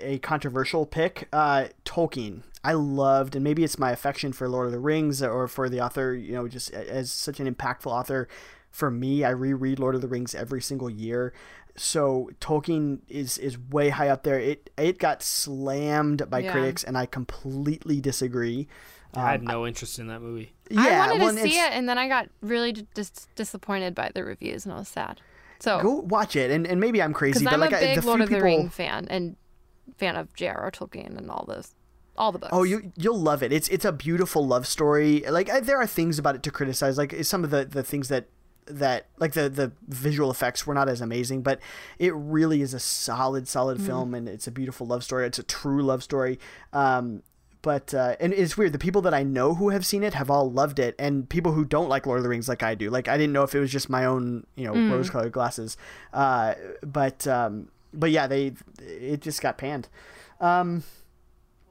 [0.00, 1.28] a controversial pick.
[1.32, 2.42] Uh, Tolkien.
[2.62, 5.80] I loved, and maybe it's my affection for Lord of the Rings or for the
[5.80, 6.14] author.
[6.14, 8.28] You know, just as such an impactful author
[8.70, 11.32] for me, I reread Lord of the Rings every single year.
[11.74, 14.38] So Tolkien is is way high up there.
[14.38, 16.52] It it got slammed by yeah.
[16.52, 18.68] critics, and I completely disagree.
[19.14, 20.52] Um, I had um, no interest in that movie.
[20.70, 24.10] Yeah, I wanted well, to see it, and then I got really dis- disappointed by
[24.14, 25.22] the reviews, and I was sad.
[25.64, 28.00] So go watch it, and, and maybe I'm crazy, but I'm like a big I,
[28.00, 28.40] the Lord of people...
[28.40, 29.36] the Ring fan and
[29.96, 30.70] fan of J.R.R.
[30.70, 31.74] Tolkien and all those
[32.18, 32.50] all the books.
[32.52, 33.50] Oh, you you'll love it.
[33.50, 35.24] It's it's a beautiful love story.
[35.26, 38.08] Like I, there are things about it to criticize, like some of the the things
[38.08, 38.28] that
[38.66, 41.60] that like the the visual effects were not as amazing, but
[41.98, 43.86] it really is a solid solid mm-hmm.
[43.86, 45.26] film, and it's a beautiful love story.
[45.26, 46.38] It's a true love story.
[46.74, 47.22] Um,
[47.64, 48.72] but uh, and it's weird.
[48.72, 51.52] The people that I know who have seen it have all loved it, and people
[51.52, 52.90] who don't like Lord of the Rings like I do.
[52.90, 54.92] Like I didn't know if it was just my own you know mm.
[54.92, 55.78] rose colored glasses,
[56.12, 59.88] uh, but um, but yeah, they it just got panned.
[60.40, 60.84] Um,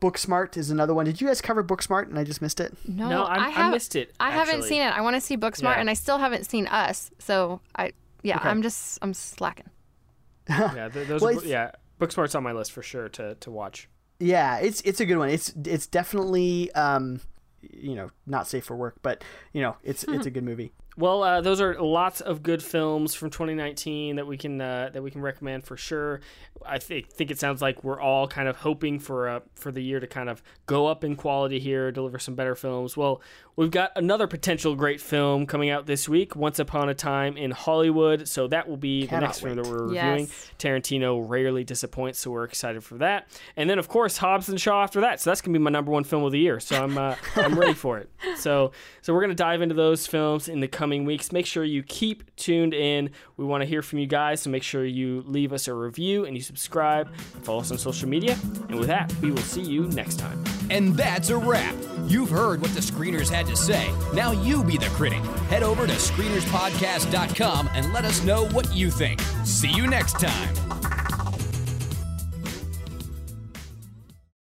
[0.02, 1.06] Booksmart is another one.
[1.06, 2.76] Did you guys cover Booksmart and I just missed it?
[2.88, 4.16] No, no I, have, I missed it.
[4.20, 4.98] I haven't seen it.
[4.98, 5.80] I want to see Booksmart yeah.
[5.80, 7.12] and I still haven't seen Us.
[7.20, 8.50] So I yeah, okay.
[8.50, 9.70] I'm just I'm slacking.
[10.50, 11.72] yeah, those well, are, yeah,
[12.02, 13.88] Booksmart's on my list for sure to to watch.
[14.24, 15.30] Yeah, it's it's a good one.
[15.30, 17.20] It's it's definitely um
[17.62, 20.72] you know not safe for work, but you know it's it's a good movie.
[20.96, 25.02] Well, uh, those are lots of good films from 2019 that we can uh, that
[25.02, 26.22] we can recommend for sure.
[26.66, 29.82] I th- think it sounds like we're all kind of hoping for uh, for the
[29.82, 32.96] year to kind of go up in quality here, deliver some better films.
[32.96, 33.22] Well,
[33.56, 37.52] we've got another potential great film coming out this week, Once Upon a Time in
[37.52, 38.28] Hollywood.
[38.28, 39.54] So that will be Cannot the next wait.
[39.54, 40.20] film that we're reviewing.
[40.28, 40.52] Yes.
[40.60, 43.28] Tarantino rarely disappoints, so we're excited for that.
[43.56, 45.20] And then of course Hobbs and Shaw after that.
[45.22, 46.60] So that's gonna be my number one film of the year.
[46.60, 48.10] So I'm uh, I'm ready for it.
[48.38, 51.32] So so we're gonna dive into those films in the coming weeks.
[51.32, 53.10] Make sure you keep tuned in.
[53.38, 56.26] We want to hear from you guys, so make sure you leave us a review
[56.26, 58.38] and you subscribe, follow us on social media.
[58.70, 60.44] And with that, we will see you next time.
[60.70, 61.76] And that's a wrap.
[62.08, 63.92] You've heard what the screeners had to say.
[64.14, 65.20] Now you be the critic.
[65.50, 69.22] Head over to screenerspodcast.com and let us know what you think.
[69.44, 71.03] See you next time.